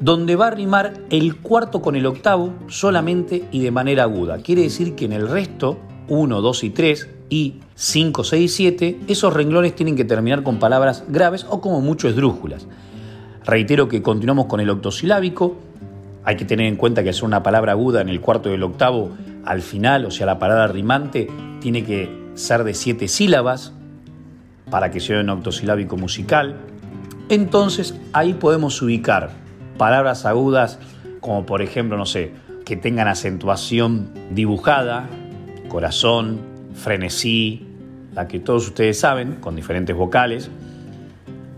donde 0.00 0.34
va 0.34 0.48
a 0.48 0.50
rimar 0.50 0.94
el 1.10 1.36
cuarto 1.36 1.82
con 1.82 1.94
el 1.94 2.06
octavo 2.06 2.54
solamente 2.68 3.44
y 3.52 3.60
de 3.60 3.70
manera 3.70 4.04
aguda. 4.04 4.38
Quiere 4.38 4.62
decir 4.62 4.94
que 4.94 5.04
en 5.04 5.12
el 5.12 5.28
resto, 5.28 5.78
1, 6.08 6.40
2 6.40 6.64
y 6.64 6.70
3 6.70 7.08
y 7.28 7.54
5, 7.74 8.24
6 8.24 8.42
y 8.42 8.48
7, 8.48 9.00
esos 9.08 9.32
renglones 9.32 9.74
tienen 9.76 9.96
que 9.96 10.04
terminar 10.04 10.42
con 10.42 10.58
palabras 10.58 11.04
graves 11.08 11.46
o 11.48 11.60
como 11.60 11.80
mucho 11.80 12.08
esdrújulas. 12.08 12.66
Reitero 13.44 13.88
que 13.88 14.02
continuamos 14.02 14.46
con 14.46 14.60
el 14.60 14.70
octosilábico, 14.70 15.56
hay 16.24 16.36
que 16.36 16.44
tener 16.44 16.66
en 16.66 16.76
cuenta 16.76 17.02
que 17.02 17.10
hacer 17.10 17.24
una 17.24 17.42
palabra 17.42 17.72
aguda 17.72 18.00
en 18.00 18.08
el 18.08 18.20
cuarto 18.20 18.50
y 18.50 18.54
el 18.54 18.62
octavo 18.62 19.10
al 19.44 19.62
final, 19.62 20.04
o 20.04 20.10
sea, 20.10 20.26
la 20.26 20.38
palabra 20.38 20.66
rimante, 20.66 21.28
tiene 21.60 21.84
que 21.84 22.10
ser 22.34 22.64
de 22.64 22.74
siete 22.74 23.08
sílabas 23.08 23.72
para 24.70 24.90
que 24.90 25.00
sea 25.00 25.20
un 25.20 25.30
octosilábico 25.30 25.96
musical. 25.96 26.56
Entonces 27.28 27.94
ahí 28.12 28.34
podemos 28.34 28.80
ubicar 28.82 29.30
palabras 29.76 30.26
agudas 30.26 30.78
como 31.20 31.46
por 31.46 31.62
ejemplo, 31.62 31.96
no 31.96 32.06
sé, 32.06 32.32
que 32.64 32.76
tengan 32.76 33.08
acentuación 33.08 34.10
dibujada, 34.30 35.08
corazón, 35.68 36.40
frenesí, 36.74 37.66
la 38.14 38.26
que 38.26 38.40
todos 38.40 38.68
ustedes 38.68 38.98
saben, 38.98 39.36
con 39.36 39.54
diferentes 39.54 39.94
vocales, 39.94 40.50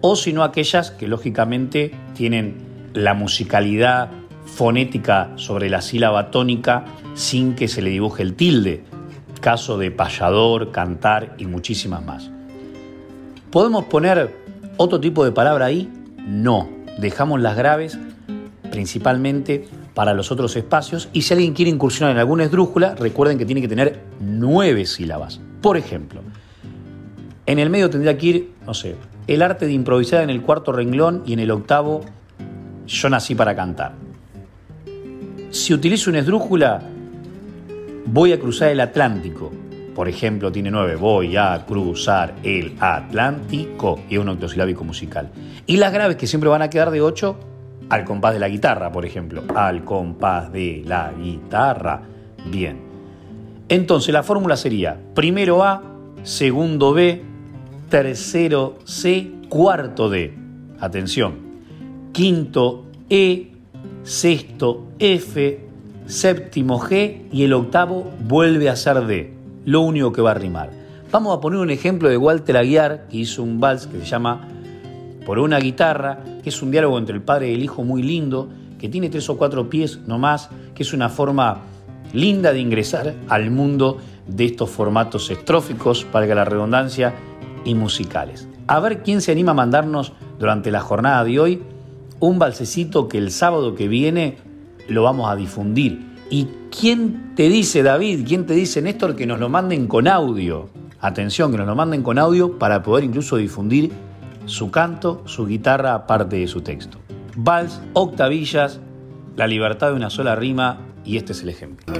o 0.00 0.16
si 0.16 0.32
no 0.32 0.42
aquellas 0.42 0.90
que 0.90 1.06
lógicamente 1.06 1.92
tienen 2.14 2.56
la 2.92 3.14
musicalidad 3.14 4.10
fonética 4.44 5.30
sobre 5.36 5.70
la 5.70 5.80
sílaba 5.80 6.30
tónica 6.30 6.84
sin 7.14 7.54
que 7.54 7.68
se 7.68 7.80
le 7.80 7.90
dibuje 7.90 8.22
el 8.22 8.34
tilde, 8.34 8.84
caso 9.40 9.78
de 9.78 9.90
payador, 9.90 10.72
cantar 10.72 11.34
y 11.38 11.46
muchísimas 11.46 12.04
más. 12.04 12.30
¿Podemos 13.52 13.84
poner 13.84 14.34
otro 14.78 14.98
tipo 14.98 15.26
de 15.26 15.30
palabra 15.30 15.66
ahí? 15.66 15.92
No, 16.26 16.70
dejamos 16.96 17.38
las 17.38 17.54
graves 17.54 17.98
principalmente 18.70 19.68
para 19.92 20.14
los 20.14 20.32
otros 20.32 20.56
espacios 20.56 21.10
y 21.12 21.20
si 21.20 21.34
alguien 21.34 21.52
quiere 21.52 21.70
incursionar 21.70 22.12
en 22.12 22.18
alguna 22.18 22.44
esdrújula, 22.44 22.94
recuerden 22.94 23.36
que 23.36 23.44
tiene 23.44 23.60
que 23.60 23.68
tener 23.68 24.00
nueve 24.20 24.86
sílabas. 24.86 25.38
Por 25.60 25.76
ejemplo, 25.76 26.22
en 27.44 27.58
el 27.58 27.68
medio 27.68 27.90
tendría 27.90 28.16
que 28.16 28.26
ir, 28.26 28.52
no 28.64 28.72
sé, 28.72 28.96
el 29.26 29.42
arte 29.42 29.66
de 29.66 29.72
improvisar 29.72 30.22
en 30.22 30.30
el 30.30 30.40
cuarto 30.40 30.72
renglón 30.72 31.22
y 31.26 31.34
en 31.34 31.40
el 31.40 31.50
octavo, 31.50 32.00
yo 32.86 33.10
nací 33.10 33.34
para 33.34 33.54
cantar. 33.54 33.92
Si 35.50 35.74
utilizo 35.74 36.08
una 36.08 36.20
esdrújula, 36.20 36.80
voy 38.06 38.32
a 38.32 38.40
cruzar 38.40 38.70
el 38.70 38.80
Atlántico. 38.80 39.52
Por 39.94 40.08
ejemplo, 40.08 40.50
tiene 40.50 40.70
nueve. 40.70 40.96
Voy 40.96 41.36
a 41.36 41.64
cruzar 41.66 42.34
el 42.42 42.74
Atlántico. 42.80 44.00
Es 44.08 44.18
un 44.18 44.30
octosilábico 44.30 44.84
musical. 44.84 45.30
Y 45.66 45.76
las 45.76 45.92
graves 45.92 46.16
que 46.16 46.26
siempre 46.26 46.48
van 46.48 46.62
a 46.62 46.70
quedar 46.70 46.90
de 46.90 47.00
ocho 47.00 47.36
al 47.90 48.04
compás 48.04 48.32
de 48.32 48.40
la 48.40 48.48
guitarra, 48.48 48.90
por 48.90 49.04
ejemplo. 49.04 49.42
Al 49.54 49.84
compás 49.84 50.50
de 50.50 50.82
la 50.86 51.12
guitarra. 51.12 52.02
Bien. 52.50 52.80
Entonces 53.68 54.12
la 54.12 54.22
fórmula 54.22 54.56
sería 54.56 54.98
primero 55.14 55.62
A, 55.62 55.82
segundo 56.22 56.92
B, 56.94 57.22
tercero 57.90 58.78
C, 58.84 59.30
cuarto 59.48 60.08
D. 60.08 60.34
Atención. 60.80 61.34
Quinto 62.12 62.86
E, 63.10 63.52
sexto 64.02 64.88
F, 64.98 65.60
séptimo 66.06 66.80
G 66.80 67.28
y 67.30 67.44
el 67.44 67.52
octavo 67.52 68.10
vuelve 68.20 68.70
a 68.70 68.76
ser 68.76 69.06
D. 69.06 69.41
Lo 69.64 69.80
único 69.80 70.12
que 70.12 70.22
va 70.22 70.32
a 70.32 70.34
rimar. 70.34 70.70
Vamos 71.10 71.36
a 71.36 71.40
poner 71.40 71.60
un 71.60 71.70
ejemplo 71.70 72.08
de 72.08 72.16
Walter 72.16 72.56
Aguiar, 72.56 73.06
que 73.08 73.18
hizo 73.18 73.42
un 73.42 73.60
vals 73.60 73.86
que 73.86 73.98
se 73.98 74.06
llama 74.06 74.48
Por 75.26 75.38
una 75.38 75.58
guitarra, 75.58 76.20
que 76.42 76.48
es 76.48 76.62
un 76.62 76.70
diálogo 76.70 76.98
entre 76.98 77.14
el 77.14 77.22
padre 77.22 77.50
y 77.50 77.54
el 77.54 77.62
hijo 77.62 77.84
muy 77.84 78.02
lindo, 78.02 78.48
que 78.78 78.88
tiene 78.88 79.10
tres 79.10 79.28
o 79.30 79.36
cuatro 79.36 79.68
pies 79.70 80.00
nomás, 80.06 80.48
que 80.74 80.82
es 80.82 80.92
una 80.92 81.08
forma 81.08 81.58
linda 82.12 82.52
de 82.52 82.60
ingresar 82.60 83.14
al 83.28 83.50
mundo 83.50 83.98
de 84.26 84.46
estos 84.46 84.70
formatos 84.70 85.30
estróficos, 85.30 86.04
para 86.04 86.26
la 86.34 86.44
redundancia, 86.44 87.14
y 87.64 87.74
musicales. 87.74 88.48
A 88.66 88.80
ver 88.80 89.02
quién 89.02 89.20
se 89.20 89.32
anima 89.32 89.52
a 89.52 89.54
mandarnos 89.54 90.12
durante 90.38 90.70
la 90.70 90.80
jornada 90.80 91.24
de 91.24 91.38
hoy 91.38 91.62
un 92.20 92.38
balsecito 92.38 93.08
que 93.08 93.18
el 93.18 93.30
sábado 93.30 93.74
que 93.74 93.88
viene 93.88 94.38
lo 94.88 95.02
vamos 95.02 95.30
a 95.30 95.36
difundir. 95.36 96.06
¿Y 96.30 96.48
quién 96.72 97.34
te 97.36 97.48
dice, 97.48 97.82
David, 97.82 98.24
quién 98.26 98.46
te 98.46 98.54
dice, 98.54 98.82
Néstor, 98.82 99.14
que 99.14 99.26
nos 99.26 99.38
lo 99.38 99.48
manden 99.48 99.86
con 99.86 100.08
audio? 100.08 100.70
Atención, 101.00 101.52
que 101.52 101.58
nos 101.58 101.66
lo 101.66 101.76
manden 101.76 102.02
con 102.02 102.18
audio 102.18 102.58
para 102.58 102.82
poder 102.82 103.04
incluso 103.04 103.36
difundir 103.36 103.92
su 104.46 104.70
canto, 104.70 105.22
su 105.26 105.46
guitarra, 105.46 105.94
aparte 105.94 106.36
de 106.36 106.48
su 106.48 106.62
texto. 106.62 106.98
Vals, 107.36 107.80
octavillas, 107.92 108.80
la 109.36 109.46
libertad 109.46 109.88
de 109.88 109.94
una 109.94 110.10
sola 110.10 110.34
rima 110.34 110.78
y 111.04 111.16
este 111.16 111.32
es 111.32 111.42
el 111.42 111.50
ejemplo. 111.50 111.94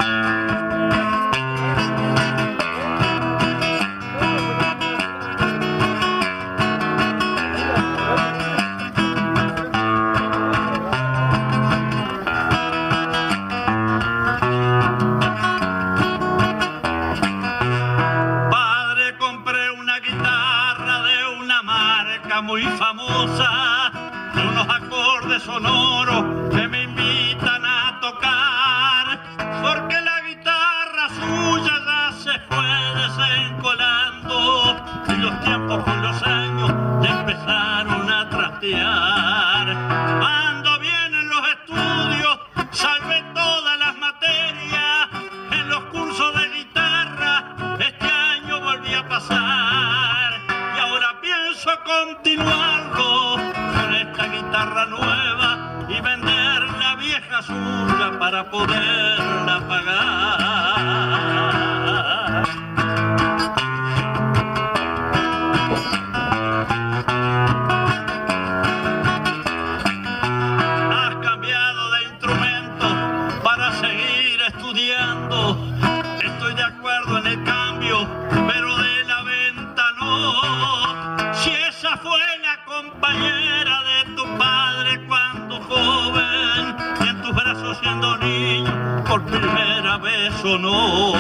Por 89.13 89.23
primera 89.25 89.99
vez 89.99 90.33
o 90.43 90.57
no. 90.57 91.13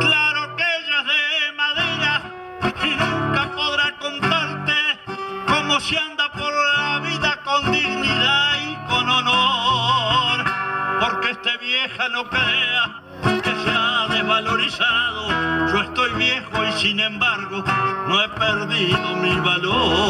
Claro 0.00 0.56
que 0.56 0.64
ella 0.78 0.98
es 1.00 1.06
de 1.06 1.52
madera 1.62 2.22
y 2.82 2.90
nunca 3.02 3.50
podrá 3.54 3.98
contarte 3.98 4.72
cómo 5.46 5.78
se 5.78 5.98
anda 5.98 6.32
por 6.32 6.50
la 6.50 7.00
vida 7.00 7.38
con 7.44 7.70
dignidad 7.70 8.56
y 8.66 8.76
con 8.88 9.10
honor. 9.10 10.44
Porque 11.00 11.32
este 11.32 11.54
vieja 11.58 12.08
no 12.08 12.30
crea 12.30 13.02
que 13.42 13.54
se 13.62 13.70
ha 13.70 14.06
desvalorizado. 14.08 15.68
Yo 15.70 15.82
estoy 15.82 16.12
viejo 16.14 16.64
y 16.64 16.72
sin 16.80 16.98
embargo 16.98 17.62
no 18.08 18.22
he 18.22 18.28
perdido 18.30 19.16
mi 19.16 19.36
valor. 19.40 20.04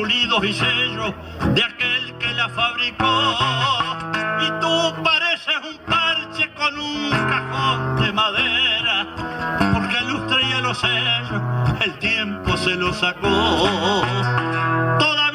Pulidos 0.00 0.42
y 0.44 0.54
sellos 0.54 1.12
de 1.54 1.62
aquel 1.62 2.14
que 2.18 2.32
la 2.32 2.48
fabricó. 2.48 3.36
Y 4.40 4.48
tú 4.60 5.02
pareces 5.04 5.56
un 5.70 5.76
parche 5.84 6.50
con 6.54 6.78
un 6.78 7.10
cajón 7.10 7.96
de 8.00 8.12
madera, 8.12 9.06
porque 9.74 9.98
al 9.98 10.08
lustre 10.08 10.38
y 10.48 10.52
a 10.52 10.60
los 10.60 10.78
sellos 10.78 11.42
el 11.84 11.98
tiempo 11.98 12.56
se 12.56 12.76
lo 12.76 12.94
sacó. 12.94 13.28
Todavía 14.98 15.29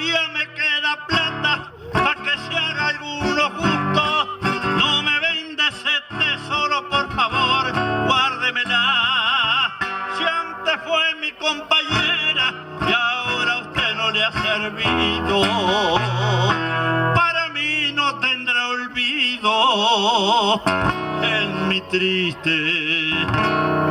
triste 21.97 22.51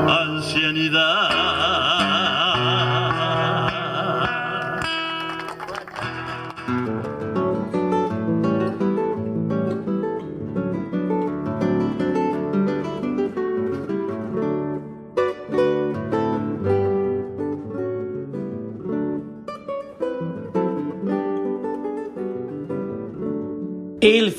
ancianidad. 0.07 1.34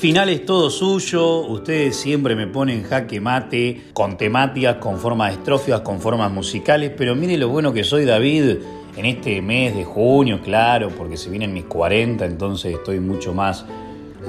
Final 0.06 0.28
es 0.28 0.46
todo 0.46 0.70
suyo, 0.70 1.40
ustedes 1.48 1.96
siempre 1.96 2.36
me 2.36 2.46
ponen 2.46 2.84
jaque 2.84 3.20
mate 3.20 3.86
con 3.92 4.16
temáticas, 4.16 4.76
con 4.76 4.98
formas 4.98 5.32
estróficas, 5.32 5.80
con 5.80 5.98
formas 5.98 6.30
musicales, 6.30 6.92
pero 6.96 7.16
mire 7.16 7.36
lo 7.36 7.48
bueno 7.48 7.72
que 7.72 7.82
soy 7.82 8.04
David 8.04 8.58
en 8.96 9.04
este 9.04 9.42
mes 9.42 9.74
de 9.74 9.82
junio, 9.82 10.40
claro, 10.44 10.90
porque 10.96 11.16
se 11.16 11.28
vienen 11.28 11.52
mis 11.52 11.64
40, 11.64 12.24
entonces 12.24 12.74
estoy 12.74 13.00
mucho 13.00 13.34
más 13.34 13.64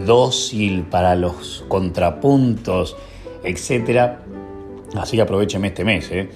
dócil 0.03 0.81
para 0.81 1.13
los 1.13 1.63
contrapuntos, 1.67 2.97
etc. 3.43 4.13
Así 4.95 5.15
que 5.15 5.21
aprovecheme 5.21 5.67
este 5.67 5.85
mes. 5.85 6.09
¿eh? 6.11 6.27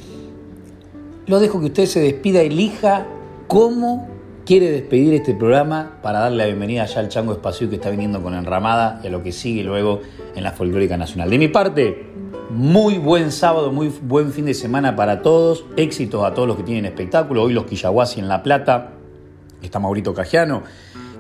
Lo 1.26 1.40
dejo 1.40 1.60
que 1.60 1.66
usted 1.66 1.88
se 1.88 2.00
despida, 2.00 2.42
elija 2.42 3.08
cómo 3.48 4.08
quiere 4.46 4.72
despedir 4.72 5.14
este 5.14 5.34
programa 5.34 5.98
para 6.02 6.20
darle 6.20 6.38
la 6.38 6.46
bienvenida 6.46 6.86
ya 6.86 7.00
al 7.00 7.10
Chango 7.10 7.34
Espacio 7.34 7.70
que 7.70 7.76
está 7.76 7.90
viniendo 7.90 8.22
con 8.22 8.34
Enramada 8.34 9.00
y 9.04 9.08
a 9.08 9.10
lo 9.10 9.24
que 9.24 9.32
sigue 9.32 9.64
luego 9.64 10.02
en 10.36 10.44
la 10.44 10.52
Folclórica 10.52 10.98
Nacional. 10.98 11.30
De 11.30 11.38
mi 11.38 11.48
parte, 11.48 12.08
muy 12.50 12.98
buen 12.98 13.32
sábado, 13.32 13.72
muy 13.72 13.92
buen 14.02 14.32
fin 14.32 14.46
de 14.46 14.54
semana 14.54 14.96
para 14.96 15.22
todos. 15.22 15.66
Éxitos 15.78 16.24
a 16.24 16.34
todos 16.34 16.48
los 16.48 16.58
que 16.58 16.64
tienen 16.64 16.86
espectáculo. 16.86 17.44
Hoy 17.44 17.54
los 17.54 17.66
Quillahuasi 17.66 18.20
en 18.20 18.28
La 18.28 18.44
Plata. 18.44 18.92
Está 19.62 19.80
Maurito 19.80 20.14
Cajiano, 20.14 20.64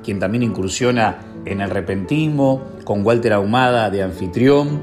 quien 0.03 0.19
también 0.19 0.43
incursiona 0.43 1.19
en 1.45 1.61
el 1.61 1.69
repentismo, 1.69 2.61
con 2.83 3.05
Walter 3.05 3.33
Ahumada 3.33 3.89
de 3.89 4.01
anfitrión. 4.01 4.81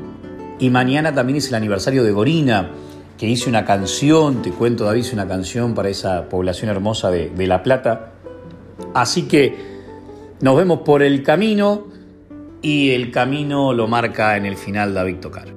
Y 0.61 0.70
mañana 0.70 1.12
también 1.14 1.39
es 1.39 1.49
el 1.49 1.55
aniversario 1.55 2.05
de 2.05 2.12
Gorina, 2.12 2.70
que 3.16 3.26
hice 3.26 3.49
una 3.49 3.64
canción, 3.64 4.43
te 4.43 4.51
cuento 4.51 4.84
David, 4.84 5.01
hice 5.01 5.14
una 5.14 5.26
canción 5.26 5.74
para 5.74 5.89
esa 5.89 6.28
población 6.28 6.70
hermosa 6.70 7.11
de, 7.11 7.30
de 7.30 7.47
La 7.47 7.62
Plata. 7.64 8.12
Así 8.95 9.22
que 9.22 9.55
nos 10.41 10.57
vemos 10.57 10.81
por 10.81 11.03
el 11.03 11.22
camino 11.22 11.87
y 12.62 12.91
el 12.91 13.11
camino 13.11 13.72
lo 13.72 13.87
marca 13.89 14.37
en 14.37 14.47
el 14.47 14.57
final 14.57 14.95
David 14.95 15.16
Tocar. 15.16 15.55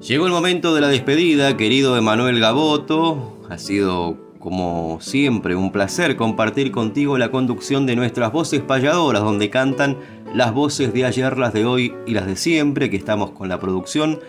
Llegó 0.00 0.26
el 0.26 0.32
momento 0.32 0.74
de 0.74 0.80
la 0.80 0.88
despedida, 0.88 1.56
querido 1.56 1.96
Emanuel 1.96 2.38
Gaboto. 2.38 3.38
Ha 3.48 3.58
sido, 3.58 4.18
como 4.38 4.98
siempre, 5.00 5.56
un 5.56 5.72
placer 5.72 6.16
compartir 6.16 6.70
contigo 6.72 7.16
la 7.16 7.30
conducción 7.30 7.86
de 7.86 7.96
nuestras 7.96 8.30
voces 8.30 8.60
payadoras, 8.60 9.22
donde 9.22 9.50
cantan 9.50 9.96
las 10.34 10.52
voces 10.52 10.92
de 10.92 11.04
ayer, 11.04 11.38
las 11.38 11.52
de 11.52 11.64
hoy 11.64 11.94
y 12.06 12.12
las 12.12 12.26
de 12.26 12.36
siempre, 12.36 12.90
que 12.90 12.96
estamos 12.96 13.30
con 13.30 13.48
la 13.48 13.58
producción 13.58 14.20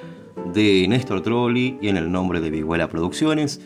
de 0.54 0.88
Néstor 0.88 1.22
Trolli 1.22 1.78
y 1.82 1.90
en 1.90 1.98
el 1.98 2.12
nombre 2.12 2.40
de 2.40 2.52
Viguela 2.52 2.88
Producciones. 2.88 3.60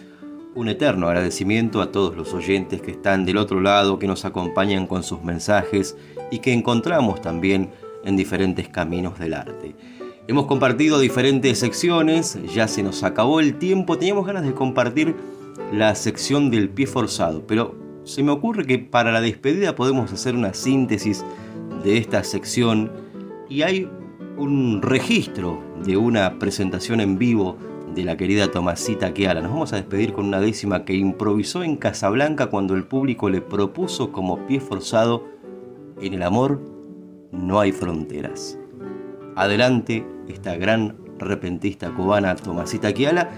Un 0.56 0.68
eterno 0.68 1.08
agradecimiento 1.08 1.80
a 1.80 1.92
todos 1.92 2.18
los 2.18 2.34
oyentes 2.34 2.82
que 2.82 2.92
están 2.92 3.24
del 3.24 3.38
otro 3.38 3.62
lado, 3.62 4.00
que 4.00 4.08
nos 4.08 4.26
acompañan 4.26 4.88
con 4.88 5.04
sus 5.04 5.24
mensajes 5.24 5.96
y 6.32 6.40
que 6.40 6.54
encontramos 6.54 7.22
también 7.22 7.70
en 8.04 8.18
diferentes 8.18 8.68
caminos 8.68 9.20
del 9.20 9.36
arte. 9.36 9.76
Hemos 10.28 10.48
compartido 10.48 11.00
diferentes 11.00 11.60
secciones, 11.60 12.40
ya 12.52 12.68
se 12.68 12.82
nos 12.82 13.04
acabó 13.04 13.40
el 13.40 13.60
tiempo, 13.60 14.00
teníamos 14.00 14.26
ganas 14.26 14.44
de 14.44 14.54
compartir 14.54 15.16
la 15.72 15.94
sección 15.94 16.50
del 16.50 16.70
pie 16.70 16.88
forzado, 16.88 17.46
pero 17.46 17.76
se 18.04 18.24
me 18.24 18.32
ocurre 18.32 18.66
que 18.66 18.80
para 18.80 19.12
la 19.12 19.22
despedida 19.22 19.76
podemos 19.76 20.12
hacer 20.12 20.34
una 20.34 20.56
síntesis 20.56 21.24
de 21.84 21.98
esta 21.98 22.24
sección 22.24 22.92
y 23.50 23.62
hay 23.62 23.88
un 24.36 24.82
registro 24.82 25.62
de 25.86 25.96
una 25.96 26.40
presentación 26.40 27.02
en 27.02 27.20
vivo 27.20 27.56
de 28.00 28.06
la 28.06 28.16
querida 28.16 28.50
Tomasita 28.50 29.14
Keala. 29.14 29.42
Nos 29.42 29.52
vamos 29.52 29.74
a 29.74 29.76
despedir 29.76 30.14
con 30.14 30.26
una 30.26 30.40
décima 30.40 30.86
que 30.86 30.94
improvisó 30.94 31.64
en 31.64 31.76
Casablanca 31.76 32.48
cuando 32.48 32.76
el 32.76 32.86
público 32.86 33.30
le 33.30 33.42
propuso 33.42 34.14
como 34.14 34.48
pie 34.48 34.62
forzado 34.62 35.26
en 36.02 36.14
el 36.14 36.24
amor 36.24 36.62
no 37.34 37.60
hay 37.60 37.74
fronteras. 37.74 38.58
Adelante 39.36 40.08
esta 40.30 40.56
gran 40.56 40.96
repentista 41.18 41.94
cubana 41.94 42.38
Tomasita 42.38 42.94
Kiala 42.94 43.32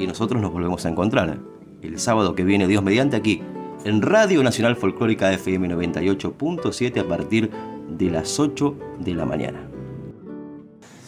y 0.00 0.08
nosotros 0.08 0.42
nos 0.42 0.52
volvemos 0.52 0.84
a 0.84 0.88
encontrar 0.88 1.38
el 1.80 1.98
sábado 2.00 2.34
que 2.34 2.42
viene, 2.42 2.66
Dios 2.66 2.82
mediante, 2.82 3.16
aquí 3.16 3.40
en 3.84 4.02
Radio 4.02 4.42
Nacional 4.42 4.74
Folclórica 4.74 5.32
FM 5.32 5.68
98.7 5.68 7.00
a 7.00 7.06
partir 7.06 7.50
de 7.96 8.10
las 8.10 8.40
8 8.40 8.76
de 8.98 9.14
la 9.14 9.24
mañana. 9.24 9.67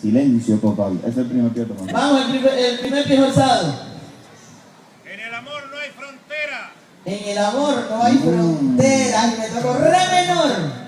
Silencio 0.00 0.56
total. 0.56 0.98
Es 1.06 1.16
el 1.16 1.26
primer 1.26 1.52
pie 1.52 1.64
tomando. 1.64 1.92
Vamos, 1.92 2.22
el 2.22 2.30
primer, 2.30 2.58
el 2.58 2.78
primer 2.78 3.04
pie 3.04 3.18
forzado. 3.18 3.74
En 5.04 5.20
el 5.20 5.34
amor 5.34 5.62
no 5.70 5.76
hay 5.76 5.90
frontera. 5.90 6.72
En 7.04 7.28
el 7.28 7.38
amor 7.38 7.86
no 7.90 8.02
hay 8.02 8.16
fronteras. 8.16 9.34
Y 9.34 9.40
me 9.40 9.48
tocó 9.48 9.74
re 9.74 9.98
menor. 10.10 10.80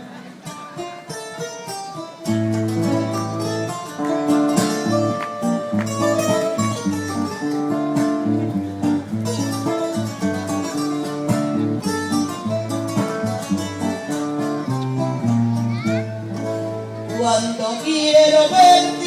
Cuando 17.18 17.82
quiero 17.84 18.02
quiero 18.22 18.48
verte 18.50 19.01